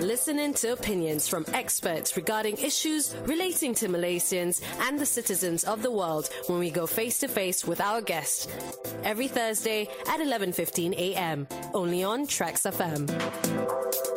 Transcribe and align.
Listening 0.00 0.54
to 0.54 0.68
opinions 0.72 1.28
from 1.28 1.44
experts 1.52 2.16
regarding 2.16 2.56
issues 2.58 3.14
relating 3.24 3.74
to 3.74 3.88
Malaysians 3.88 4.62
and 4.82 4.98
the 4.98 5.06
citizens 5.06 5.64
of 5.64 5.82
the 5.82 5.90
world 5.90 6.28
when 6.46 6.58
we 6.58 6.70
go 6.70 6.86
face 6.86 7.18
to 7.18 7.28
face 7.28 7.64
with 7.64 7.80
our 7.80 8.00
guest. 8.00 8.50
Every 9.02 9.28
Thursday 9.28 9.88
at 10.08 10.20
11:15 10.20 10.94
a.m. 10.94 11.46
only 11.74 12.04
on 12.04 12.26
TRAXX 12.26 12.70
FM. 12.72 14.13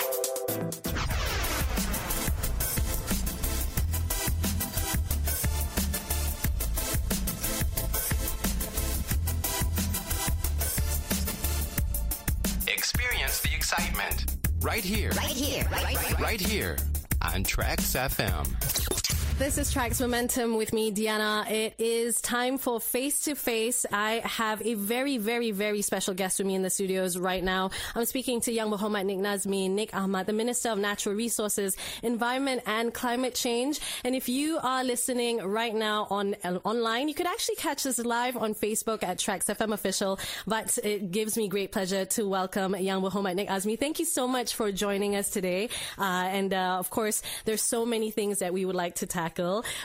Right 14.77 14.83
here, 14.85 15.09
Right 15.09 15.31
here, 15.31 15.67
right, 15.71 15.95
right, 15.95 16.19
right 16.19 16.39
here. 16.39 16.77
On 17.23 17.43
TRAXX 17.43 17.97
FM. 18.15 18.76
This 19.37 19.59
is 19.59 19.71
TRAXX 19.71 20.01
Momentum 20.01 20.57
with 20.57 20.73
me, 20.73 20.91
Diyana. 20.91 21.47
It 21.47 21.75
is 21.77 22.19
time 22.21 22.57
for 22.57 22.79
face 22.79 23.21
to 23.25 23.35
face. 23.35 23.85
I 23.93 24.23
have 24.25 24.65
a 24.65 24.73
very, 24.73 25.19
very, 25.19 25.51
very 25.51 25.83
special 25.83 26.15
guest 26.15 26.39
with 26.39 26.47
me 26.47 26.55
in 26.55 26.63
the 26.63 26.71
studios 26.71 27.19
right 27.19 27.43
now. 27.43 27.69
I'm 27.93 28.05
speaking 28.05 28.41
to 28.41 28.51
Yang 28.51 28.71
Berhormat 28.71 29.05
Nik 29.05 29.19
Nazmi, 29.19 29.69
Nik 29.69 29.95
Ahmad, 29.95 30.25
the 30.25 30.33
Minister 30.33 30.69
of 30.69 30.79
Natural 30.79 31.13
Resources, 31.13 31.77
Environment 32.01 32.63
and 32.65 32.91
Climate 32.91 33.35
Change. 33.35 33.79
And 34.03 34.15
if 34.15 34.27
you 34.27 34.57
are 34.57 34.83
listening 34.83 35.37
right 35.37 35.75
now 35.75 36.07
on 36.09 36.35
uh, 36.43 36.57
online, 36.63 37.07
you 37.07 37.13
could 37.13 37.27
actually 37.27 37.57
catch 37.57 37.85
us 37.85 37.99
live 37.99 38.37
on 38.37 38.55
Facebook 38.55 39.03
at 39.03 39.19
TRAXX 39.19 39.55
FM 39.55 39.71
Official. 39.71 40.19
But 40.47 40.79
it 40.83 41.11
gives 41.11 41.37
me 41.37 41.47
great 41.47 41.71
pleasure 41.71 42.05
to 42.05 42.27
welcome 42.27 42.75
Yang 42.75 43.01
Berhormat 43.01 43.35
Nik 43.35 43.49
Nazmi. 43.49 43.79
Thank 43.79 43.99
you 43.99 44.05
so 44.05 44.27
much 44.27 44.55
for 44.55 44.71
joining 44.71 45.15
us 45.15 45.29
today. 45.29 45.69
Uh, 45.95 46.25
and 46.31 46.55
uh, 46.55 46.77
of 46.79 46.89
course, 46.89 47.21
there's 47.45 47.61
so 47.61 47.85
many 47.85 48.09
things 48.09 48.39
that 48.39 48.51
we 48.51 48.65
would 48.65 48.75
like 48.75 48.95
to 48.95 49.05
tackle. 49.05 49.26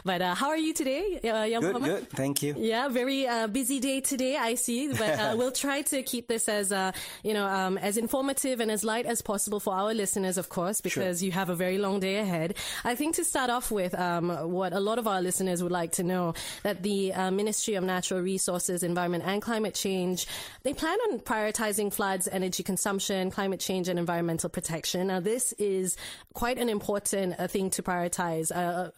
But 0.04 0.22
uh, 0.22 0.34
how 0.34 0.48
are 0.48 0.56
you 0.56 0.72
today, 0.72 1.20
uh, 1.24 1.44
Young 1.44 1.62
Good, 1.62 1.74
Muhammad? 1.74 2.00
good. 2.00 2.10
Thank 2.10 2.42
you. 2.42 2.54
Yeah, 2.58 2.88
very 2.88 3.26
uh, 3.26 3.46
busy 3.46 3.80
day 3.80 4.00
today. 4.00 4.36
I 4.36 4.54
see, 4.54 4.88
but 4.92 5.18
uh, 5.18 5.34
we'll 5.36 5.52
try 5.52 5.82
to 5.82 6.02
keep 6.02 6.28
this 6.28 6.48
as 6.48 6.72
uh, 6.72 6.92
you 7.22 7.34
know 7.34 7.46
um, 7.46 7.78
as 7.78 7.96
informative 7.96 8.60
and 8.60 8.70
as 8.70 8.84
light 8.84 9.06
as 9.06 9.22
possible 9.22 9.60
for 9.60 9.74
our 9.74 9.94
listeners, 9.94 10.38
of 10.38 10.48
course, 10.48 10.80
because 10.80 11.22
you 11.22 11.32
have 11.32 11.48
a 11.48 11.54
very 11.54 11.78
long 11.78 12.00
day 12.00 12.18
ahead. 12.18 12.54
I 12.84 12.94
think 12.94 13.16
to 13.16 13.24
start 13.24 13.50
off 13.50 13.70
with, 13.70 13.98
um, 13.98 14.28
what 14.50 14.72
a 14.72 14.80
lot 14.80 14.98
of 14.98 15.06
our 15.06 15.20
listeners 15.20 15.62
would 15.62 15.72
like 15.72 15.92
to 15.92 16.02
know 16.02 16.34
that 16.62 16.82
the 16.82 17.12
uh, 17.12 17.30
Ministry 17.30 17.74
of 17.74 17.84
Natural 17.84 18.20
Resources, 18.20 18.82
Environment 18.82 19.24
and 19.26 19.40
Climate 19.42 19.74
Change 19.74 20.26
they 20.62 20.74
plan 20.74 20.98
on 21.10 21.20
prioritizing 21.20 21.92
floods, 21.92 22.28
energy 22.30 22.62
consumption, 22.62 23.30
climate 23.30 23.60
change, 23.60 23.88
and 23.88 23.98
environmental 23.98 24.48
protection. 24.48 25.08
Now, 25.08 25.20
this 25.20 25.52
is 25.54 25.96
quite 26.34 26.58
an 26.58 26.68
important 26.68 27.34
uh, 27.38 27.48
thing 27.48 27.70
to 27.70 27.82
prioritize, 27.82 28.54
uh, 28.54 28.90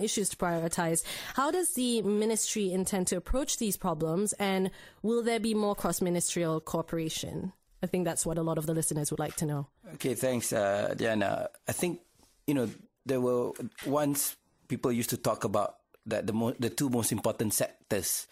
issues 0.00 0.28
to 0.30 0.36
prioritize. 0.36 1.02
How 1.34 1.50
does 1.50 1.74
the 1.74 2.02
ministry 2.02 2.72
intend 2.72 3.06
to 3.08 3.16
approach 3.16 3.58
these 3.58 3.76
problems, 3.76 4.32
and 4.34 4.70
will 5.02 5.22
there 5.22 5.40
be 5.40 5.54
more 5.54 5.74
cross 5.74 6.00
ministerial 6.00 6.60
cooperation? 6.60 7.52
I 7.82 7.86
think 7.86 8.04
that's 8.04 8.24
what 8.24 8.38
a 8.38 8.42
lot 8.42 8.58
of 8.58 8.66
the 8.66 8.74
listeners 8.74 9.10
would 9.10 9.18
like 9.18 9.34
to 9.36 9.46
know. 9.46 9.66
Okay, 9.94 10.14
thanks, 10.14 10.52
uh, 10.52 10.94
Diyana. 10.96 11.48
I 11.66 11.72
think 11.72 12.00
you 12.46 12.54
know 12.54 12.70
there 13.04 13.20
were 13.20 13.50
once 13.86 14.36
people 14.68 14.92
used 14.92 15.10
to 15.10 15.16
talk 15.16 15.44
about 15.44 15.76
that 16.06 16.26
the 16.26 16.32
mo- 16.32 16.54
the 16.58 16.70
two 16.70 16.88
most 16.88 17.12
important 17.12 17.54
sectors 17.54 18.26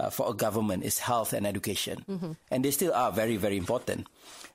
uh, 0.00 0.08
for 0.08 0.32
a 0.32 0.34
government 0.34 0.80
is 0.82 0.96
health 0.98 1.36
and 1.36 1.44
education, 1.44 2.00
and 2.50 2.64
they 2.64 2.72
still 2.72 2.96
are 2.96 3.12
very 3.12 3.36
very 3.36 3.60
important. 3.60 4.08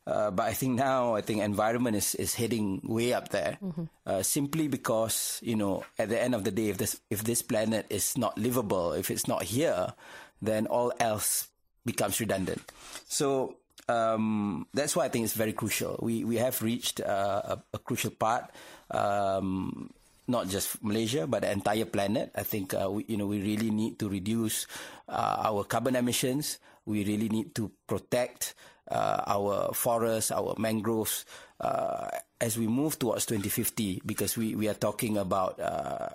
Uh, 0.06 0.30
but 0.30 0.46
I 0.50 0.54
think 0.54 0.78
now 0.78 1.14
I 1.16 1.22
think 1.22 1.42
environment 1.42 1.96
is, 1.98 2.14
is 2.18 2.34
heading 2.34 2.82
way 2.86 3.14
up 3.14 3.30
there, 3.30 3.58
uh, 4.06 4.22
simply 4.22 4.68
because 4.68 5.38
you 5.46 5.56
know 5.56 5.86
at 6.02 6.10
the 6.10 6.18
end 6.18 6.34
of 6.34 6.44
the 6.46 6.52
day, 6.52 6.70
if 6.70 6.78
this 6.78 6.98
if 7.10 7.24
this 7.24 7.42
planet 7.46 7.86
is 7.90 8.18
not 8.18 8.38
livable, 8.38 8.94
if 8.98 9.10
it's 9.10 9.28
not 9.30 9.44
here, 9.46 9.94
then 10.42 10.66
all 10.66 10.94
else 11.00 11.50
becomes 11.86 12.20
redundant. 12.20 12.62
So 13.08 13.58
um, 13.90 14.66
that's 14.74 14.96
why 14.96 15.06
I 15.06 15.10
think 15.10 15.26
it's 15.26 15.34
very 15.38 15.54
crucial. 15.54 15.98
We 16.02 16.26
we 16.26 16.38
have 16.38 16.62
reached 16.62 17.02
uh, 17.02 17.58
a, 17.58 17.64
a 17.74 17.80
crucial 17.80 18.12
part, 18.12 18.50
um, 18.92 19.90
not 20.28 20.48
just 20.48 20.82
Malaysia 20.84 21.28
but 21.28 21.42
the 21.42 21.52
entire 21.52 21.86
planet. 21.86 22.32
I 22.36 22.44
think 22.44 22.74
uh, 22.74 22.90
we, 22.90 23.06
you 23.08 23.18
know 23.18 23.28
we 23.28 23.42
really 23.42 23.70
need 23.72 24.00
to 24.00 24.10
reduce 24.10 24.68
uh, 25.10 25.46
our 25.46 25.64
carbon 25.64 25.96
emissions. 25.96 26.60
We 26.86 27.04
really 27.04 27.30
need 27.30 27.56
to 27.56 27.72
protect 27.88 28.54
uh, 28.90 29.22
our 29.26 29.74
forests, 29.74 30.32
our 30.32 30.54
mangroves. 30.58 31.26
Uh, 31.60 32.10
as 32.42 32.58
we 32.58 32.68
move 32.68 33.00
towards 33.00 33.26
2050, 33.26 34.02
because 34.06 34.36
we, 34.38 34.56
we 34.56 34.68
are 34.68 34.74
talking 34.76 35.18
about 35.18 35.58
uh, 35.60 36.10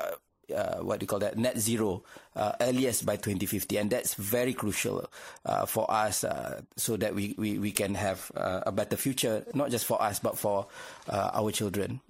uh, 0.54 0.78
what 0.78 0.98
do 0.98 1.04
you 1.04 1.06
call 1.06 1.18
that 1.18 1.38
net 1.38 1.58
zero 1.58 2.02
uh, 2.36 2.52
earliest 2.60 3.06
by 3.06 3.16
2050 3.16 3.76
and 3.78 3.90
that's 3.90 4.14
very 4.14 4.52
crucial 4.52 5.08
uh, 5.46 5.64
for 5.66 5.90
us 5.90 6.24
uh, 6.24 6.60
so 6.76 6.96
that 6.96 7.14
we, 7.14 7.34
we, 7.38 7.58
we 7.58 7.70
can 7.70 7.94
have 7.94 8.30
a 8.34 8.72
better 8.72 8.96
future 8.96 9.44
not 9.54 9.70
just 9.70 9.84
for 9.84 10.00
us 10.02 10.18
but 10.18 10.36
for 10.38 10.66
our 11.08 11.50
children 11.52 12.00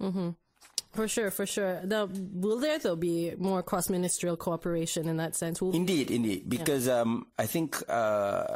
For 0.93 1.07
sure, 1.07 1.31
for 1.31 1.45
sure. 1.45 1.79
The, 1.83 2.09
will 2.11 2.59
there 2.59 2.77
though 2.77 2.97
be 2.97 3.33
more 3.37 3.63
cross 3.63 3.89
ministerial 3.89 4.35
cooperation 4.35 5.07
in 5.07 5.17
that 5.17 5.35
sense? 5.35 5.61
Will, 5.61 5.73
Indeed, 5.73 6.11
indeed. 6.11 6.49
Because 6.49 6.89
um, 6.89 7.27
I 7.39 7.45
think 7.45 7.81
uh, 7.89 8.55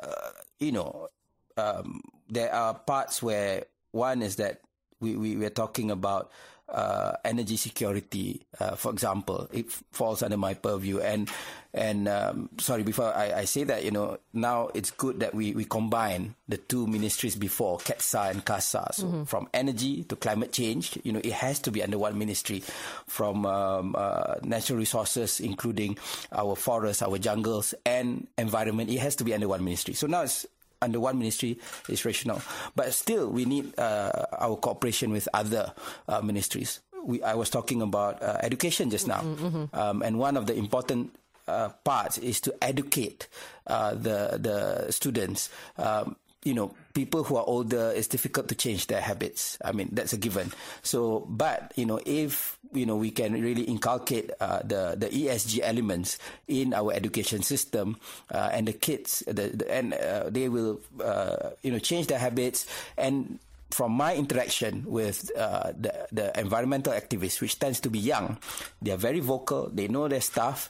you 0.60 0.72
know 0.74 1.08
um, 1.56 2.02
there 2.30 2.54
are 2.54 2.74
parts 2.74 3.24
where 3.24 3.66
one 3.92 4.22
is 4.22 4.36
that 4.36 4.62
we 5.00 5.16
we 5.16 5.38
we're 5.38 5.50
talking 5.50 5.92
about 5.92 6.32
uh, 6.70 7.14
energy 7.24 7.58
security. 7.58 8.42
Uh, 8.60 8.76
for 8.76 8.92
example, 8.92 9.48
it 9.52 9.72
falls 9.92 10.24
under 10.24 10.38
my 10.38 10.54
purview. 10.54 11.00
And 11.00 11.30
and 11.74 12.08
um, 12.08 12.50
sorry, 12.58 12.84
before 12.84 13.14
I, 13.14 13.34
I 13.34 13.46
say 13.46 13.66
that, 13.66 13.84
you 13.84 13.92
know, 13.92 14.18
now 14.32 14.70
it's 14.74 14.92
good 14.92 15.20
that 15.20 15.36
we, 15.36 15.52
we 15.54 15.66
combine 15.66 16.34
the 16.48 16.56
two 16.56 16.88
ministries 16.88 17.36
before 17.36 17.80
KETSA 17.80 18.32
and 18.32 18.46
KASA. 18.46 18.94
So 18.94 19.26
from 19.26 19.50
energy 19.54 20.06
to 20.06 20.16
climate 20.16 20.54
change, 20.54 20.98
you 21.04 21.12
know, 21.12 21.20
it 21.22 21.34
has 21.34 21.60
to 21.60 21.72
be 21.72 21.84
under 21.84 21.98
one 21.98 22.18
ministry. 22.18 22.64
From 23.08 23.46
um, 23.46 23.94
uh, 23.98 24.36
natural 24.42 24.80
resources, 24.80 25.42
including 25.42 25.98
our 26.32 26.56
forests, 26.56 27.02
our 27.02 27.18
jungles, 27.18 27.74
and 27.86 28.26
environment, 28.38 28.90
it 28.90 29.00
has 29.00 29.18
to 29.18 29.26
be 29.26 29.34
under 29.34 29.50
one 29.50 29.64
ministry. 29.66 29.96
So 29.96 30.08
now 30.08 30.22
it's 30.22 30.46
under 30.82 31.00
one 31.00 31.18
ministry 31.18 31.58
is 31.90 32.06
rational. 32.06 32.42
But 32.76 32.94
still, 32.94 33.30
we 33.30 33.46
need 33.46 33.78
uh, 33.80 34.26
our 34.40 34.56
cooperation 34.58 35.12
with 35.12 35.28
other 35.34 35.74
uh, 36.08 36.22
ministries. 36.22 36.80
We, 37.04 37.22
I 37.22 37.36
was 37.36 37.50
talking 37.50 37.82
about 37.82 38.22
uh, 38.22 38.38
education 38.42 38.90
just 38.90 39.08
now, 39.08 39.22
um, 39.74 40.02
and 40.02 40.18
one 40.18 40.38
of 40.38 40.48
the 40.48 40.56
important 40.56 41.14
uh, 41.48 41.70
parts 41.84 42.18
is 42.18 42.42
to 42.42 42.54
educate 42.62 43.28
uh, 43.68 43.94
the 43.94 44.38
the 44.42 44.92
students. 44.92 45.50
Um, 45.78 46.16
you 46.46 46.54
know, 46.54 46.74
people 46.94 47.24
who 47.24 47.36
are 47.36 47.44
older, 47.44 47.92
it's 47.96 48.08
difficult 48.08 48.48
to 48.48 48.56
change 48.56 48.88
their 48.88 49.02
habits. 49.02 49.58
I 49.66 49.74
mean, 49.74 49.90
that's 49.92 50.14
a 50.14 50.18
given. 50.18 50.54
So, 50.84 51.26
but 51.28 51.74
you 51.76 51.86
know, 51.86 52.00
if 52.06 52.58
you 52.72 52.86
know 52.86 52.96
we 52.96 53.10
can 53.10 53.34
really 53.34 53.64
inculcate 53.64 54.30
uh, 54.40 54.62
the 54.64 54.96
the 54.96 55.10
ESG 55.10 55.60
elements 55.64 56.20
in 56.48 56.74
our 56.74 56.94
education 56.94 57.42
system, 57.42 57.98
uh, 58.32 58.50
and 58.54 58.68
the 58.68 58.74
kids, 58.74 59.24
the, 59.26 59.50
the 59.58 59.66
and 59.70 59.94
uh, 59.96 60.30
they 60.30 60.48
will 60.48 60.80
uh, 61.04 61.50
you 61.64 61.72
know 61.72 61.80
change 61.80 62.08
their 62.08 62.20
habits 62.20 62.66
and. 62.98 63.40
From 63.72 63.92
my 63.92 64.16
interaction 64.16 64.86
with 64.88 65.36
uh, 65.36 65.74
the 65.76 66.08
the 66.14 66.40
environmental 66.40 66.94
activists, 66.94 67.42
which 67.42 67.60
tends 67.60 67.82
to 67.82 67.90
be 67.90 68.00
young, 68.00 68.38
they 68.82 68.92
are 68.92 69.02
very 69.02 69.20
vocal. 69.20 69.68
They 69.74 69.90
know 69.90 70.08
their 70.08 70.22
stuff, 70.22 70.70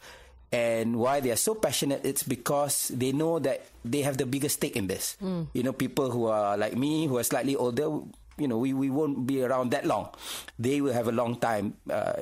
and 0.55 0.95
why 0.95 1.19
they 1.19 1.31
are 1.35 1.39
so 1.39 1.51
passionate 1.55 1.99
it's 2.07 2.23
because 2.23 2.87
they 2.95 3.11
know 3.11 3.39
that 3.43 3.67
they 3.83 4.01
have 4.07 4.15
the 4.15 4.25
biggest 4.25 4.63
stake 4.63 4.79
in 4.79 4.87
this. 4.87 5.19
Hmm. 5.19 5.51
You 5.51 5.63
know 5.67 5.75
people 5.75 6.07
who 6.09 6.31
are 6.31 6.55
like 6.55 6.79
me 6.79 7.07
who 7.11 7.19
are 7.19 7.27
slightly 7.27 7.55
older 7.59 7.91
you 8.37 8.47
know 8.47 8.57
we, 8.57 8.73
we 8.73 8.89
won't 8.89 9.25
be 9.25 9.43
around 9.43 9.71
that 9.71 9.85
long 9.85 10.09
they 10.59 10.81
will 10.81 10.93
have 10.93 11.07
a 11.07 11.11
long 11.11 11.35
time 11.37 11.73
uh, 11.89 12.13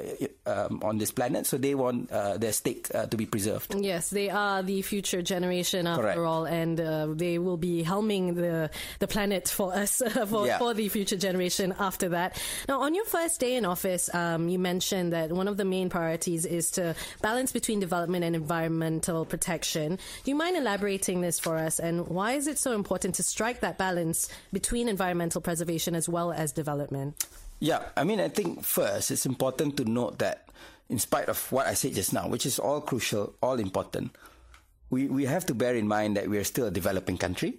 um, 0.45 0.79
on 0.83 0.97
this 0.97 1.11
planet 1.11 1.45
so 1.45 1.57
they 1.57 1.73
want 1.75 2.11
uh, 2.11 2.37
their 2.37 2.51
stake 2.53 2.87
uh, 2.93 3.05
to 3.07 3.17
be 3.17 3.25
preserved 3.25 3.73
Yes, 3.79 4.09
they 4.09 4.29
are 4.29 4.61
the 4.63 4.81
future 4.81 5.21
generation 5.21 5.87
after 5.87 6.03
Correct. 6.03 6.19
all, 6.19 6.45
and 6.45 6.79
uh, 6.79 7.07
they 7.11 7.37
will 7.39 7.57
be 7.57 7.83
helming 7.83 8.35
the 8.35 8.69
the 8.99 9.07
planet 9.07 9.47
for 9.49 9.73
us 9.73 10.01
for, 10.27 10.45
Yeah. 10.47 10.57
for 10.59 10.73
the 10.73 10.87
future 10.89 11.17
generation 11.17 11.73
after 11.79 12.09
that. 12.09 12.41
Now, 12.67 12.81
on 12.81 12.93
your 12.95 13.05
first 13.05 13.39
day 13.39 13.55
in 13.55 13.65
office, 13.65 14.13
um, 14.13 14.47
you 14.49 14.59
mentioned 14.59 15.13
that 15.13 15.31
one 15.31 15.47
of 15.47 15.57
the 15.57 15.65
main 15.65 15.89
priorities 15.89 16.45
is 16.45 16.71
to 16.71 16.95
balance 17.21 17.51
between 17.51 17.79
development 17.79 18.23
and 18.23 18.35
environmental 18.35 19.25
protection. 19.25 19.97
Do 20.23 20.31
you 20.31 20.35
mind 20.35 20.55
elaborating 20.57 21.21
this 21.21 21.39
for 21.39 21.57
us, 21.57 21.79
and 21.79 22.07
why 22.07 22.33
is 22.33 22.47
it 22.47 22.57
so 22.59 22.73
important 22.73 23.15
to 23.15 23.23
strike 23.23 23.59
that 23.61 23.77
balance 23.77 24.29
between 24.51 24.87
environmental 24.89 25.41
preservation 25.41 25.95
as 25.95 26.02
well 26.07 26.31
as 26.31 26.51
development? 26.51 27.25
Yeah, 27.59 27.83
I 27.95 28.03
mean, 28.03 28.19
I 28.19 28.27
think 28.27 28.63
first 28.63 29.11
it's 29.11 29.25
important 29.25 29.77
to 29.77 29.85
note 29.85 30.19
that, 30.19 30.49
in 30.89 30.99
spite 30.99 31.29
of 31.29 31.51
what 31.51 31.65
I 31.67 31.73
said 31.75 31.93
just 31.95 32.13
now, 32.13 32.27
which 32.27 32.45
is 32.45 32.59
all 32.59 32.81
crucial, 32.81 33.33
all 33.41 33.59
important, 33.59 34.15
we, 34.89 35.07
we 35.07 35.25
have 35.25 35.45
to 35.47 35.53
bear 35.55 35.75
in 35.75 35.87
mind 35.87 36.17
that 36.17 36.29
we 36.29 36.37
are 36.37 36.43
still 36.43 36.67
a 36.67 36.71
developing 36.71 37.17
country. 37.17 37.57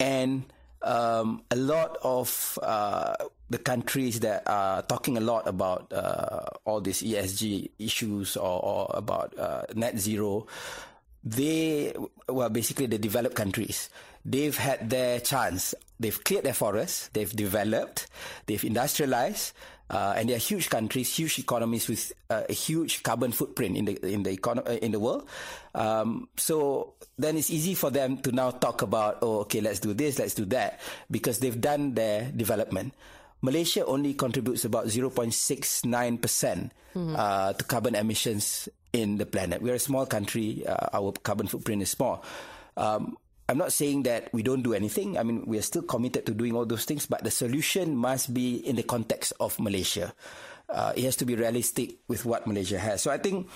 And 0.00 0.44
um, 0.82 1.42
a 1.50 1.56
lot 1.56 1.98
of 2.02 2.58
uh, 2.62 3.14
the 3.50 3.58
countries 3.58 4.20
that 4.20 4.42
are 4.48 4.82
talking 4.82 5.16
a 5.16 5.20
lot 5.20 5.46
about 5.46 5.92
uh, 5.92 6.44
all 6.64 6.80
these 6.80 7.02
ESG 7.02 7.70
issues 7.78 8.36
or, 8.36 8.64
or 8.64 8.90
about 8.94 9.38
uh, 9.38 9.62
net 9.74 9.98
zero, 9.98 10.46
they 11.22 11.94
well 12.28 12.48
basically 12.48 12.86
the 12.86 12.98
developed 12.98 13.36
countries. 13.36 13.88
They've 14.24 14.56
had 14.56 14.90
their 14.90 15.20
chance. 15.20 15.74
They've 16.02 16.24
cleared 16.24 16.44
their 16.44 16.54
forests. 16.54 17.08
They've 17.12 17.30
developed. 17.30 18.06
They've 18.46 18.62
industrialized. 18.62 19.54
Uh, 19.92 20.14
and 20.16 20.28
they 20.28 20.34
are 20.34 20.38
huge 20.40 20.70
countries, 20.70 21.14
huge 21.14 21.38
economies 21.38 21.86
with 21.86 22.12
uh, 22.30 22.42
a 22.48 22.52
huge 22.52 23.02
carbon 23.02 23.30
footprint 23.30 23.76
in 23.76 23.84
the 23.84 24.00
in 24.06 24.22
the 24.22 24.34
econo- 24.34 24.66
uh, 24.66 24.80
in 24.80 24.90
the 24.90 24.98
world. 24.98 25.28
Um, 25.74 26.28
so 26.38 26.94
then 27.18 27.36
it's 27.36 27.50
easy 27.50 27.74
for 27.74 27.90
them 27.90 28.16
to 28.24 28.32
now 28.32 28.52
talk 28.52 28.80
about, 28.80 29.18
oh, 29.20 29.40
okay, 29.40 29.60
let's 29.60 29.80
do 29.80 29.92
this, 29.92 30.18
let's 30.18 30.32
do 30.32 30.46
that, 30.46 30.80
because 31.10 31.40
they've 31.40 31.60
done 31.60 31.92
their 31.92 32.32
development. 32.32 32.94
Malaysia 33.42 33.84
only 33.84 34.14
contributes 34.14 34.64
about 34.64 34.86
0.69 34.86 35.28
percent 36.22 36.72
uh, 36.96 37.52
to 37.52 37.64
carbon 37.64 37.94
emissions 37.94 38.70
in 38.94 39.18
the 39.18 39.26
planet. 39.26 39.60
We're 39.60 39.74
a 39.74 39.78
small 39.78 40.06
country. 40.06 40.64
Uh, 40.66 40.88
our 40.94 41.12
carbon 41.12 41.48
footprint 41.48 41.82
is 41.82 41.90
small. 41.90 42.24
Um, 42.78 43.18
I'm 43.52 43.60
not 43.60 43.76
saying 43.76 44.04
that 44.08 44.32
we 44.32 44.42
don't 44.42 44.62
do 44.64 44.72
anything. 44.72 45.20
I 45.20 45.22
mean, 45.22 45.44
we 45.44 45.58
are 45.58 45.62
still 45.68 45.84
committed 45.84 46.24
to 46.24 46.32
doing 46.32 46.56
all 46.56 46.64
those 46.64 46.88
things, 46.88 47.04
but 47.04 47.20
the 47.22 47.30
solution 47.30 47.94
must 47.94 48.32
be 48.32 48.56
in 48.56 48.76
the 48.76 48.82
context 48.82 49.34
of 49.40 49.60
Malaysia. 49.60 50.16
Uh, 50.72 50.96
it 50.96 51.04
has 51.04 51.16
to 51.20 51.28
be 51.28 51.36
realistic 51.36 52.00
with 52.08 52.24
what 52.24 52.46
Malaysia 52.46 52.78
has. 52.78 53.02
So 53.04 53.10
I 53.12 53.18
think 53.18 53.52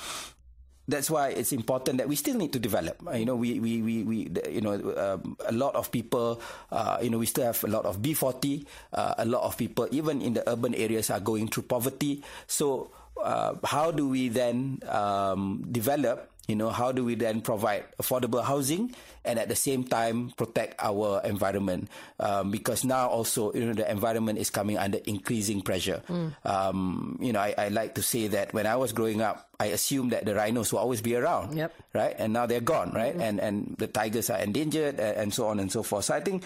that's 0.85 1.09
why 1.09 1.31
it's 1.31 1.57
important 1.57 1.97
that 1.97 2.13
we 2.13 2.15
still 2.17 2.37
need 2.37 2.53
to 2.53 2.61
develop. 2.61 3.01
Uh, 3.09 3.17
you 3.17 3.25
know, 3.25 3.37
we 3.37 3.57
we 3.57 3.81
we, 3.81 4.03
we 4.05 4.19
you 4.53 4.61
know 4.61 4.77
um, 5.01 5.41
a 5.49 5.53
lot 5.57 5.73
of 5.75 5.89
people. 5.89 6.45
Uh, 6.71 6.99
you 7.01 7.09
know, 7.09 7.17
we 7.17 7.25
still 7.25 7.49
have 7.49 7.65
a 7.65 7.73
lot 7.73 7.87
of 7.89 8.05
B40. 8.05 8.69
Uh, 8.93 9.15
a 9.17 9.25
lot 9.25 9.49
of 9.49 9.57
people, 9.57 9.89
even 9.97 10.21
in 10.21 10.35
the 10.35 10.45
urban 10.45 10.75
areas, 10.75 11.09
are 11.09 11.25
going 11.25 11.49
through 11.49 11.65
poverty. 11.65 12.21
So 12.47 12.93
uh, 13.17 13.55
how 13.65 13.91
do 13.91 14.13
we 14.13 14.29
then 14.29 14.81
um, 14.93 15.65
develop? 15.73 16.36
You 16.47 16.55
know, 16.55 16.71
how 16.71 16.93
do 16.93 17.05
we 17.05 17.17
then 17.17 17.41
provide 17.41 17.85
affordable 17.99 18.43
housing 18.43 18.95
and 19.25 19.39
at 19.39 19.49
the 19.49 19.57
same 19.57 19.83
time 19.83 20.31
protect 20.37 20.77
our 20.79 21.21
environment? 21.25 21.89
Um, 22.21 22.51
because 22.51 22.85
now 22.85 23.09
also, 23.09 23.53
you 23.53 23.67
know, 23.67 23.75
the 23.75 23.91
environment 23.91 24.39
is 24.39 24.51
coming 24.51 24.79
under 24.79 24.99
increasing 25.07 25.61
pressure. 25.61 26.03
Um, 26.45 27.19
you 27.21 27.33
know, 27.33 27.41
I, 27.41 27.55
I 27.59 27.69
like 27.69 27.97
to 27.97 28.03
say 28.03 28.29
that 28.29 28.55
when 28.55 28.67
I 28.67 28.77
was 28.77 28.93
growing 28.93 29.23
up, 29.23 29.49
I 29.59 29.67
assumed 29.67 30.13
that 30.13 30.25
the 30.25 30.35
rhinos 30.35 30.73
will 30.73 30.81
always 30.81 31.01
be 31.01 31.17
around. 31.17 31.57
Yep. 31.57 31.75
Right. 31.95 32.15
And 32.17 32.33
now 32.33 32.47
they're 32.47 32.61
gone. 32.61 32.93
Right. 32.95 33.17
And, 33.17 33.41
and 33.41 33.75
the 33.79 33.89
tigers 33.89 34.31
are 34.31 34.39
endangered 34.39 35.01
and, 35.01 35.17
and 35.17 35.35
so 35.35 35.49
on 35.49 35.59
and 35.59 35.73
so 35.73 35.83
forth. 35.83 36.05
So 36.05 36.15
I 36.15 36.21
think 36.21 36.45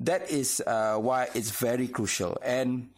that 0.00 0.30
is 0.30 0.62
uh, 0.66 0.96
why 0.96 1.28
it's 1.34 1.50
very 1.50 1.88
crucial. 1.88 2.38
And 2.42 2.88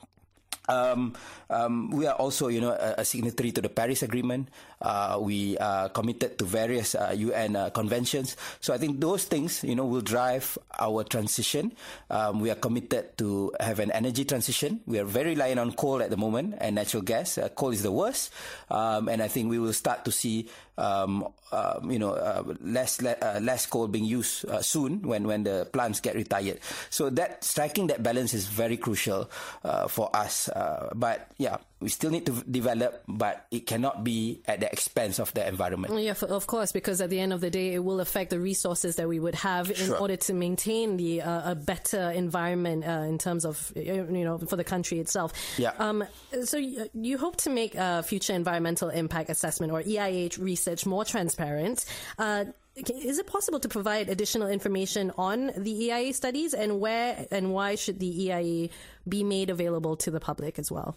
um, 0.68 1.14
um, 1.50 1.90
we 1.90 2.06
are 2.06 2.14
also, 2.14 2.48
you 2.48 2.60
know, 2.60 2.72
a, 2.72 3.00
a 3.00 3.04
signatory 3.04 3.52
to 3.52 3.60
the 3.60 3.68
Paris 3.68 4.02
Agreement. 4.02 4.48
Uh, 4.80 5.18
we 5.20 5.56
are 5.58 5.88
committed 5.88 6.38
to 6.38 6.44
various 6.44 6.94
uh, 6.94 7.14
UN 7.16 7.56
uh, 7.56 7.70
conventions. 7.70 8.36
So 8.60 8.74
I 8.74 8.78
think 8.78 9.00
those 9.00 9.24
things, 9.24 9.62
you 9.64 9.74
know, 9.74 9.86
will 9.86 10.02
drive 10.02 10.58
our 10.78 11.04
transition. 11.04 11.72
Um, 12.10 12.40
we 12.40 12.50
are 12.50 12.56
committed 12.56 13.16
to 13.18 13.52
have 13.60 13.78
an 13.78 13.90
energy 13.92 14.24
transition. 14.24 14.80
We 14.86 14.98
are 14.98 15.04
very 15.04 15.30
reliant 15.30 15.60
on 15.60 15.72
coal 15.72 16.02
at 16.02 16.10
the 16.10 16.16
moment 16.16 16.56
and 16.58 16.74
natural 16.74 17.02
gas. 17.02 17.38
Uh, 17.38 17.48
coal 17.48 17.70
is 17.70 17.82
the 17.82 17.92
worst, 17.92 18.32
um, 18.70 19.08
and 19.08 19.22
I 19.22 19.28
think 19.28 19.50
we 19.50 19.58
will 19.58 19.72
start 19.72 20.04
to 20.04 20.12
see, 20.12 20.48
um, 20.78 21.28
um, 21.52 21.90
you 21.90 21.98
know, 21.98 22.12
uh, 22.12 22.42
less 22.60 23.00
le- 23.00 23.16
uh, 23.22 23.38
less 23.40 23.66
coal 23.66 23.88
being 23.88 24.04
used 24.04 24.48
uh, 24.48 24.60
soon 24.60 25.02
when 25.02 25.26
when 25.26 25.44
the 25.44 25.68
plants 25.72 26.00
get 26.00 26.14
retired. 26.14 26.60
So 26.90 27.10
that 27.10 27.44
striking 27.44 27.86
that 27.88 28.02
balance 28.02 28.34
is 28.34 28.46
very 28.46 28.76
crucial 28.76 29.30
uh, 29.64 29.88
for 29.88 30.14
us. 30.14 30.48
Uh, 30.48 30.90
but 30.94 31.30
yeah, 31.38 31.58
we 31.80 31.88
still 31.90 32.10
need 32.10 32.24
to 32.24 32.32
develop, 32.50 33.02
but 33.06 33.46
it 33.50 33.66
cannot 33.66 34.02
be 34.02 34.40
at 34.46 34.60
the 34.60 34.72
expense 34.72 35.18
of 35.18 35.32
the 35.34 35.46
environment. 35.46 35.92
Yeah, 36.00 36.12
f- 36.12 36.22
of 36.22 36.46
course, 36.46 36.72
because 36.72 37.02
at 37.02 37.10
the 37.10 37.20
end 37.20 37.34
of 37.34 37.40
the 37.42 37.50
day, 37.50 37.74
it 37.74 37.84
will 37.84 38.00
affect 38.00 38.30
the 38.30 38.40
resources 38.40 38.96
that 38.96 39.06
we 39.08 39.20
would 39.20 39.34
have 39.34 39.68
in 39.70 39.76
Sure. 39.76 39.98
order 39.98 40.16
to 40.16 40.32
maintain 40.32 40.96
the 40.96 41.20
uh, 41.20 41.50
a 41.52 41.54
better 41.54 42.10
environment 42.12 42.86
uh, 42.86 43.04
in 43.06 43.18
terms 43.18 43.44
of 43.44 43.72
you 43.76 44.02
know 44.06 44.38
for 44.38 44.56
the 44.56 44.64
country 44.64 44.98
itself. 45.00 45.32
Yeah. 45.58 45.72
Um. 45.78 46.04
So 46.44 46.58
y- 46.58 46.88
you 46.94 47.18
hope 47.18 47.36
to 47.38 47.50
make 47.50 47.76
uh, 47.76 48.00
future 48.02 48.32
environmental 48.32 48.88
impact 48.88 49.28
assessment 49.28 49.70
or 49.72 49.82
EIA 49.86 50.30
research 50.38 50.86
more 50.86 51.04
transparent. 51.04 51.84
Uh, 52.18 52.46
is 52.76 53.18
it 53.18 53.26
possible 53.26 53.58
to 53.60 53.68
provide 53.68 54.08
additional 54.10 54.48
information 54.48 55.10
on 55.16 55.50
the 55.56 55.88
EIA 55.88 56.12
studies 56.12 56.52
and 56.52 56.78
where 56.78 57.26
and 57.30 57.52
why 57.52 57.74
should 57.74 57.98
the 57.98 58.28
EIA 58.28 58.68
be 59.08 59.24
made 59.24 59.48
available 59.48 59.96
to 59.96 60.10
the 60.10 60.20
public 60.20 60.58
as 60.58 60.70
well? 60.70 60.96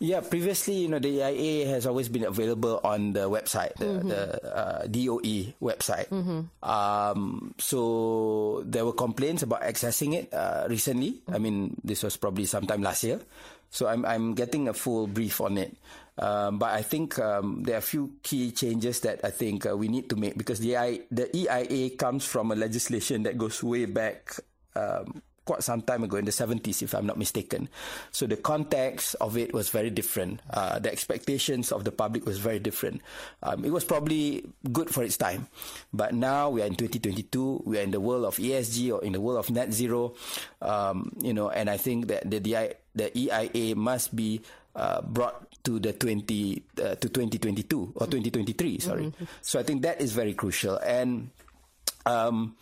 Yeah, 0.00 0.20
previously, 0.20 0.74
you 0.74 0.88
know, 0.88 0.98
the 0.98 1.22
EIA 1.22 1.66
has 1.68 1.86
always 1.86 2.08
been 2.10 2.24
available 2.24 2.80
on 2.84 3.14
the 3.14 3.30
website, 3.30 3.74
the, 3.76 4.04
the 4.04 4.56
uh, 4.56 4.86
DOE 4.86 5.54
website. 5.62 6.12
Um, 6.62 7.54
so 7.58 8.62
there 8.66 8.84
were 8.84 8.92
complaints 8.92 9.42
about 9.42 9.62
accessing 9.62 10.14
it 10.14 10.32
uh, 10.34 10.66
recently. 10.68 11.22
I 11.32 11.38
mean, 11.38 11.80
this 11.82 12.02
was 12.02 12.16
probably 12.18 12.44
sometime 12.44 12.82
last 12.82 13.02
year. 13.02 13.20
So 13.70 13.88
I'm 13.88 14.04
I'm 14.04 14.34
getting 14.34 14.68
a 14.68 14.74
full 14.74 15.08
brief 15.08 15.40
on 15.40 15.58
it. 15.58 15.74
Um, 16.18 16.58
but 16.58 16.70
I 16.70 16.82
think 16.82 17.18
um, 17.18 17.62
there 17.64 17.74
are 17.74 17.78
a 17.78 17.82
few 17.82 18.14
key 18.22 18.52
changes 18.52 19.00
that 19.00 19.20
I 19.24 19.30
think 19.30 19.66
uh, 19.66 19.76
we 19.76 19.88
need 19.88 20.08
to 20.10 20.16
make 20.16 20.38
because 20.38 20.60
the 20.60 20.76
EIA, 20.76 21.00
the 21.10 21.36
EIA 21.36 21.90
comes 21.90 22.24
from 22.24 22.52
a 22.52 22.54
legislation 22.54 23.24
that 23.24 23.36
goes 23.36 23.62
way 23.62 23.86
back 23.86 24.38
um, 24.76 25.22
quite 25.44 25.62
some 25.62 25.82
time 25.82 26.02
ago 26.04 26.16
in 26.16 26.24
the 26.24 26.30
70s, 26.30 26.82
if 26.82 26.94
I'm 26.94 27.06
not 27.06 27.18
mistaken. 27.18 27.68
So 28.12 28.26
the 28.26 28.36
context 28.36 29.14
of 29.20 29.36
it 29.36 29.52
was 29.52 29.68
very 29.68 29.90
different. 29.90 30.40
Uh, 30.50 30.78
the 30.78 30.90
expectations 30.90 31.70
of 31.72 31.84
the 31.84 31.92
public 31.92 32.24
was 32.24 32.38
very 32.38 32.58
different. 32.58 33.02
Um, 33.42 33.64
it 33.64 33.70
was 33.70 33.84
probably 33.84 34.44
good 34.72 34.90
for 34.90 35.02
its 35.02 35.16
time, 35.16 35.48
but 35.92 36.14
now 36.14 36.50
we 36.50 36.62
are 36.62 36.66
in 36.66 36.76
2022. 36.76 37.62
We 37.66 37.78
are 37.78 37.82
in 37.82 37.90
the 37.90 38.00
world 38.00 38.24
of 38.24 38.36
ESG 38.36 38.92
or 38.92 39.04
in 39.04 39.12
the 39.12 39.20
world 39.20 39.38
of 39.38 39.50
net 39.50 39.72
zero. 39.72 40.14
Um, 40.62 41.12
you 41.20 41.34
know, 41.34 41.50
and 41.50 41.68
I 41.68 41.76
think 41.76 42.08
that 42.08 42.30
the 42.30 42.40
the 42.94 43.18
EIA 43.18 43.74
must 43.74 44.14
be 44.16 44.40
uh, 44.74 45.02
brought 45.02 45.53
to 45.64 45.78
the 45.80 45.92
20 45.92 46.62
uh, 46.82 46.94
to 46.96 47.08
2022 47.08 47.92
or 47.96 48.06
2023. 48.06 48.78
Sorry. 48.78 49.12
So 49.42 49.58
I 49.58 49.62
think 49.62 49.82
that 49.82 50.00
is 50.00 50.12
very 50.12 50.34
crucial 50.34 50.76
and 50.78 51.30
um, 52.06 52.54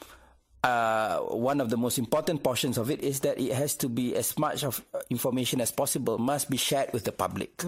uh, 0.63 1.19
one 1.19 1.61
of 1.61 1.71
the 1.71 1.77
most 1.77 1.99
important 1.99 2.45
portions 2.45 2.79
of 2.79 2.89
it 2.89 3.03
is 3.03 3.19
that 3.21 3.41
it 3.41 3.53
has 3.53 3.75
to 3.75 3.89
be 3.89 4.15
as 4.15 4.39
much 4.39 4.63
of 4.63 4.81
uh, 4.95 5.01
information 5.11 5.61
as 5.61 5.73
possible 5.73 6.19
must 6.19 6.49
be 6.49 6.57
shared 6.57 6.93
with 6.93 7.03
the 7.03 7.11
public 7.11 7.65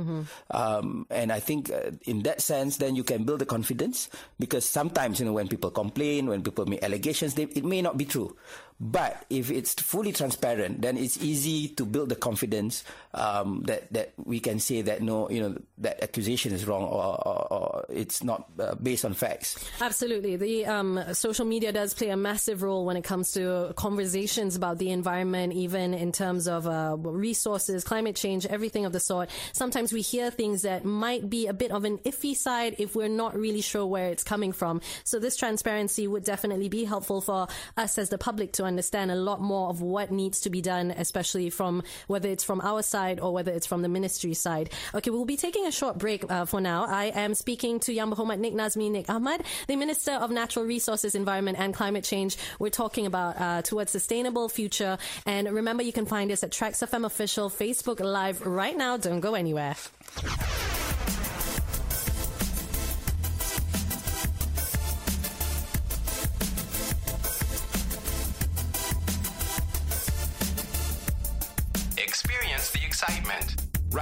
um, 0.52 1.04
and 1.10 1.32
I 1.32 1.40
think 1.40 1.72
uh, 1.72 1.90
in 2.06 2.22
that 2.22 2.40
sense 2.40 2.76
then 2.76 2.94
you 2.94 3.02
can 3.02 3.24
build 3.24 3.40
the 3.40 3.46
confidence 3.46 4.08
because 4.38 4.64
sometimes 4.64 5.18
you 5.18 5.26
know 5.26 5.32
when 5.32 5.48
people 5.48 5.72
complain 5.72 6.28
when 6.28 6.42
people 6.42 6.66
make 6.66 6.84
allegations 6.84 7.34
they, 7.34 7.42
it 7.42 7.64
may 7.64 7.82
not 7.82 7.96
be 7.98 8.04
true 8.04 8.36
but 8.80 9.24
if 9.30 9.50
it's 9.50 9.74
fully 9.74 10.12
transparent 10.12 10.82
then 10.82 10.96
it's 10.96 11.22
easy 11.22 11.68
to 11.68 11.84
build 11.84 12.08
the 12.08 12.16
confidence 12.16 12.84
um, 13.14 13.62
that 13.66 13.92
that 13.92 14.12
we 14.24 14.40
can 14.40 14.58
say 14.58 14.82
that 14.82 15.02
no 15.02 15.30
you 15.30 15.40
know 15.40 15.56
that 15.78 16.02
accusation 16.02 16.52
is 16.52 16.66
wrong 16.66 16.82
or, 16.82 17.26
or, 17.26 17.52
or 17.52 17.86
it's 17.88 18.22
not 18.22 18.50
uh, 18.58 18.74
based 18.76 19.04
on 19.04 19.14
facts 19.14 19.64
Absolutely. 19.80 20.36
The 20.36 20.66
um, 20.66 21.00
social 21.12 21.44
media 21.44 21.72
does 21.72 21.94
play 21.94 22.08
a 22.08 22.16
massive 22.16 22.62
role 22.62 22.84
when 22.84 22.96
it 22.96 23.04
comes 23.04 23.32
to 23.32 23.72
conversations 23.76 24.56
about 24.56 24.78
the 24.78 24.90
environment, 24.90 25.52
even 25.52 25.94
in 25.94 26.12
terms 26.12 26.48
of 26.48 26.66
uh, 26.66 26.96
resources, 26.98 27.84
climate 27.84 28.16
change, 28.16 28.46
everything 28.46 28.84
of 28.84 28.92
the 28.92 29.00
sort. 29.00 29.30
Sometimes 29.52 29.92
we 29.92 30.00
hear 30.00 30.30
things 30.30 30.62
that 30.62 30.84
might 30.84 31.28
be 31.28 31.46
a 31.46 31.52
bit 31.52 31.70
of 31.70 31.84
an 31.84 31.98
iffy 31.98 32.36
side 32.36 32.76
if 32.78 32.94
we're 32.94 33.08
not 33.08 33.36
really 33.36 33.60
sure 33.60 33.86
where 33.86 34.08
it's 34.08 34.24
coming 34.24 34.52
from. 34.52 34.80
So 35.04 35.18
this 35.18 35.36
transparency 35.36 36.06
would 36.06 36.24
definitely 36.24 36.68
be 36.68 36.84
helpful 36.84 37.20
for 37.20 37.48
us 37.76 37.98
as 37.98 38.08
the 38.08 38.18
public 38.18 38.52
to 38.54 38.63
understand 38.64 39.10
a 39.10 39.14
lot 39.14 39.40
more 39.40 39.68
of 39.68 39.80
what 39.82 40.10
needs 40.10 40.40
to 40.40 40.50
be 40.50 40.60
done, 40.60 40.90
especially 40.90 41.50
from 41.50 41.82
whether 42.06 42.28
it's 42.28 42.44
from 42.44 42.60
our 42.60 42.82
side 42.82 43.20
or 43.20 43.32
whether 43.32 43.52
it's 43.52 43.66
from 43.66 43.82
the 43.82 43.88
ministry 43.88 44.34
side. 44.34 44.70
Okay, 44.94 45.10
we'll 45.10 45.24
be 45.24 45.36
taking 45.36 45.66
a 45.66 45.72
short 45.72 45.98
break 45.98 46.30
uh, 46.30 46.44
for 46.44 46.60
now. 46.60 46.86
I 46.86 47.06
am 47.06 47.34
speaking 47.34 47.80
to 47.80 47.92
Yang 47.92 48.10
Berhormat 48.12 48.38
Nik 48.38 48.54
Nazmi 48.54 48.90
Nik 48.90 49.08
Ahmad, 49.08 49.42
the 49.66 49.76
Minister 49.76 50.12
of 50.12 50.30
Natural 50.30 50.64
Resources, 50.64 51.14
Environment 51.14 51.58
and 51.58 51.74
Climate 51.74 52.04
Change. 52.04 52.36
We're 52.58 52.70
talking 52.70 53.06
about 53.06 53.40
uh, 53.40 53.62
towards 53.62 53.90
sustainable 53.90 54.48
future. 54.48 54.98
And 55.26 55.50
remember, 55.50 55.82
you 55.82 55.92
can 55.92 56.06
find 56.06 56.30
us 56.32 56.42
at 56.42 56.50
TRAXX 56.50 56.88
FM 56.88 57.04
official 57.04 57.50
Facebook 57.50 58.00
Live 58.00 58.44
right 58.46 58.76
now. 58.76 58.96
Don't 58.96 59.20
go 59.20 59.34
anywhere. 59.34 59.76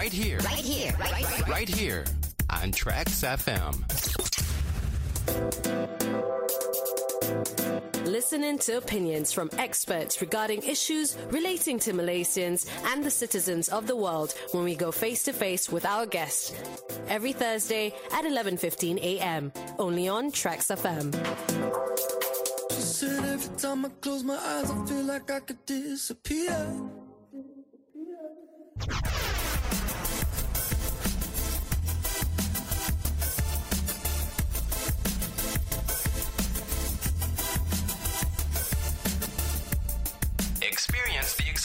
Right 0.03 0.13
here. 0.13 0.39
Right 0.39 0.59
here. 0.59 0.93
Right, 0.99 1.13
right, 1.13 1.31
right. 1.31 1.49
Right 1.49 1.69
here 1.69 2.05
on 2.51 2.73
TRAXX 2.73 3.23
FM. 3.39 3.75
listening 8.07 8.59
to 8.59 8.77
opinions 8.79 9.33
from 9.33 9.49
experts 9.59 10.21
regarding 10.21 10.61
issues 10.65 11.17
relating 11.31 11.79
to 11.79 11.93
Malaysians 11.93 12.69
and 12.87 13.05
the 13.05 13.11
citizens 13.11 13.69
of 13.69 13.87
the 13.87 13.95
world 13.95 14.35
when 14.51 14.65
we 14.65 14.75
go 14.75 14.91
face 14.91 15.23
to 15.23 15.33
face 15.33 15.71
with 15.71 15.87
our 15.87 16.05
guests 16.05 16.53
Every 17.07 17.33
Thursday 17.33 17.95
at 18.13 18.25
11:15 18.25 18.99
a.m. 18.99 19.53
only 19.79 20.09
on 20.09 20.33
TRAXX 20.33 20.73
FM. 20.83 21.15
Said 22.73 23.25
every 23.25 23.57
time 23.57 23.87
I 23.87 23.89
close 24.01 24.25
my 24.25 24.37
eyes, 24.37 24.69
I 24.69 24.85
feel 24.85 25.05
like 25.05 25.31
I 25.31 25.41
could 25.41 25.65
disappear. 25.65 26.59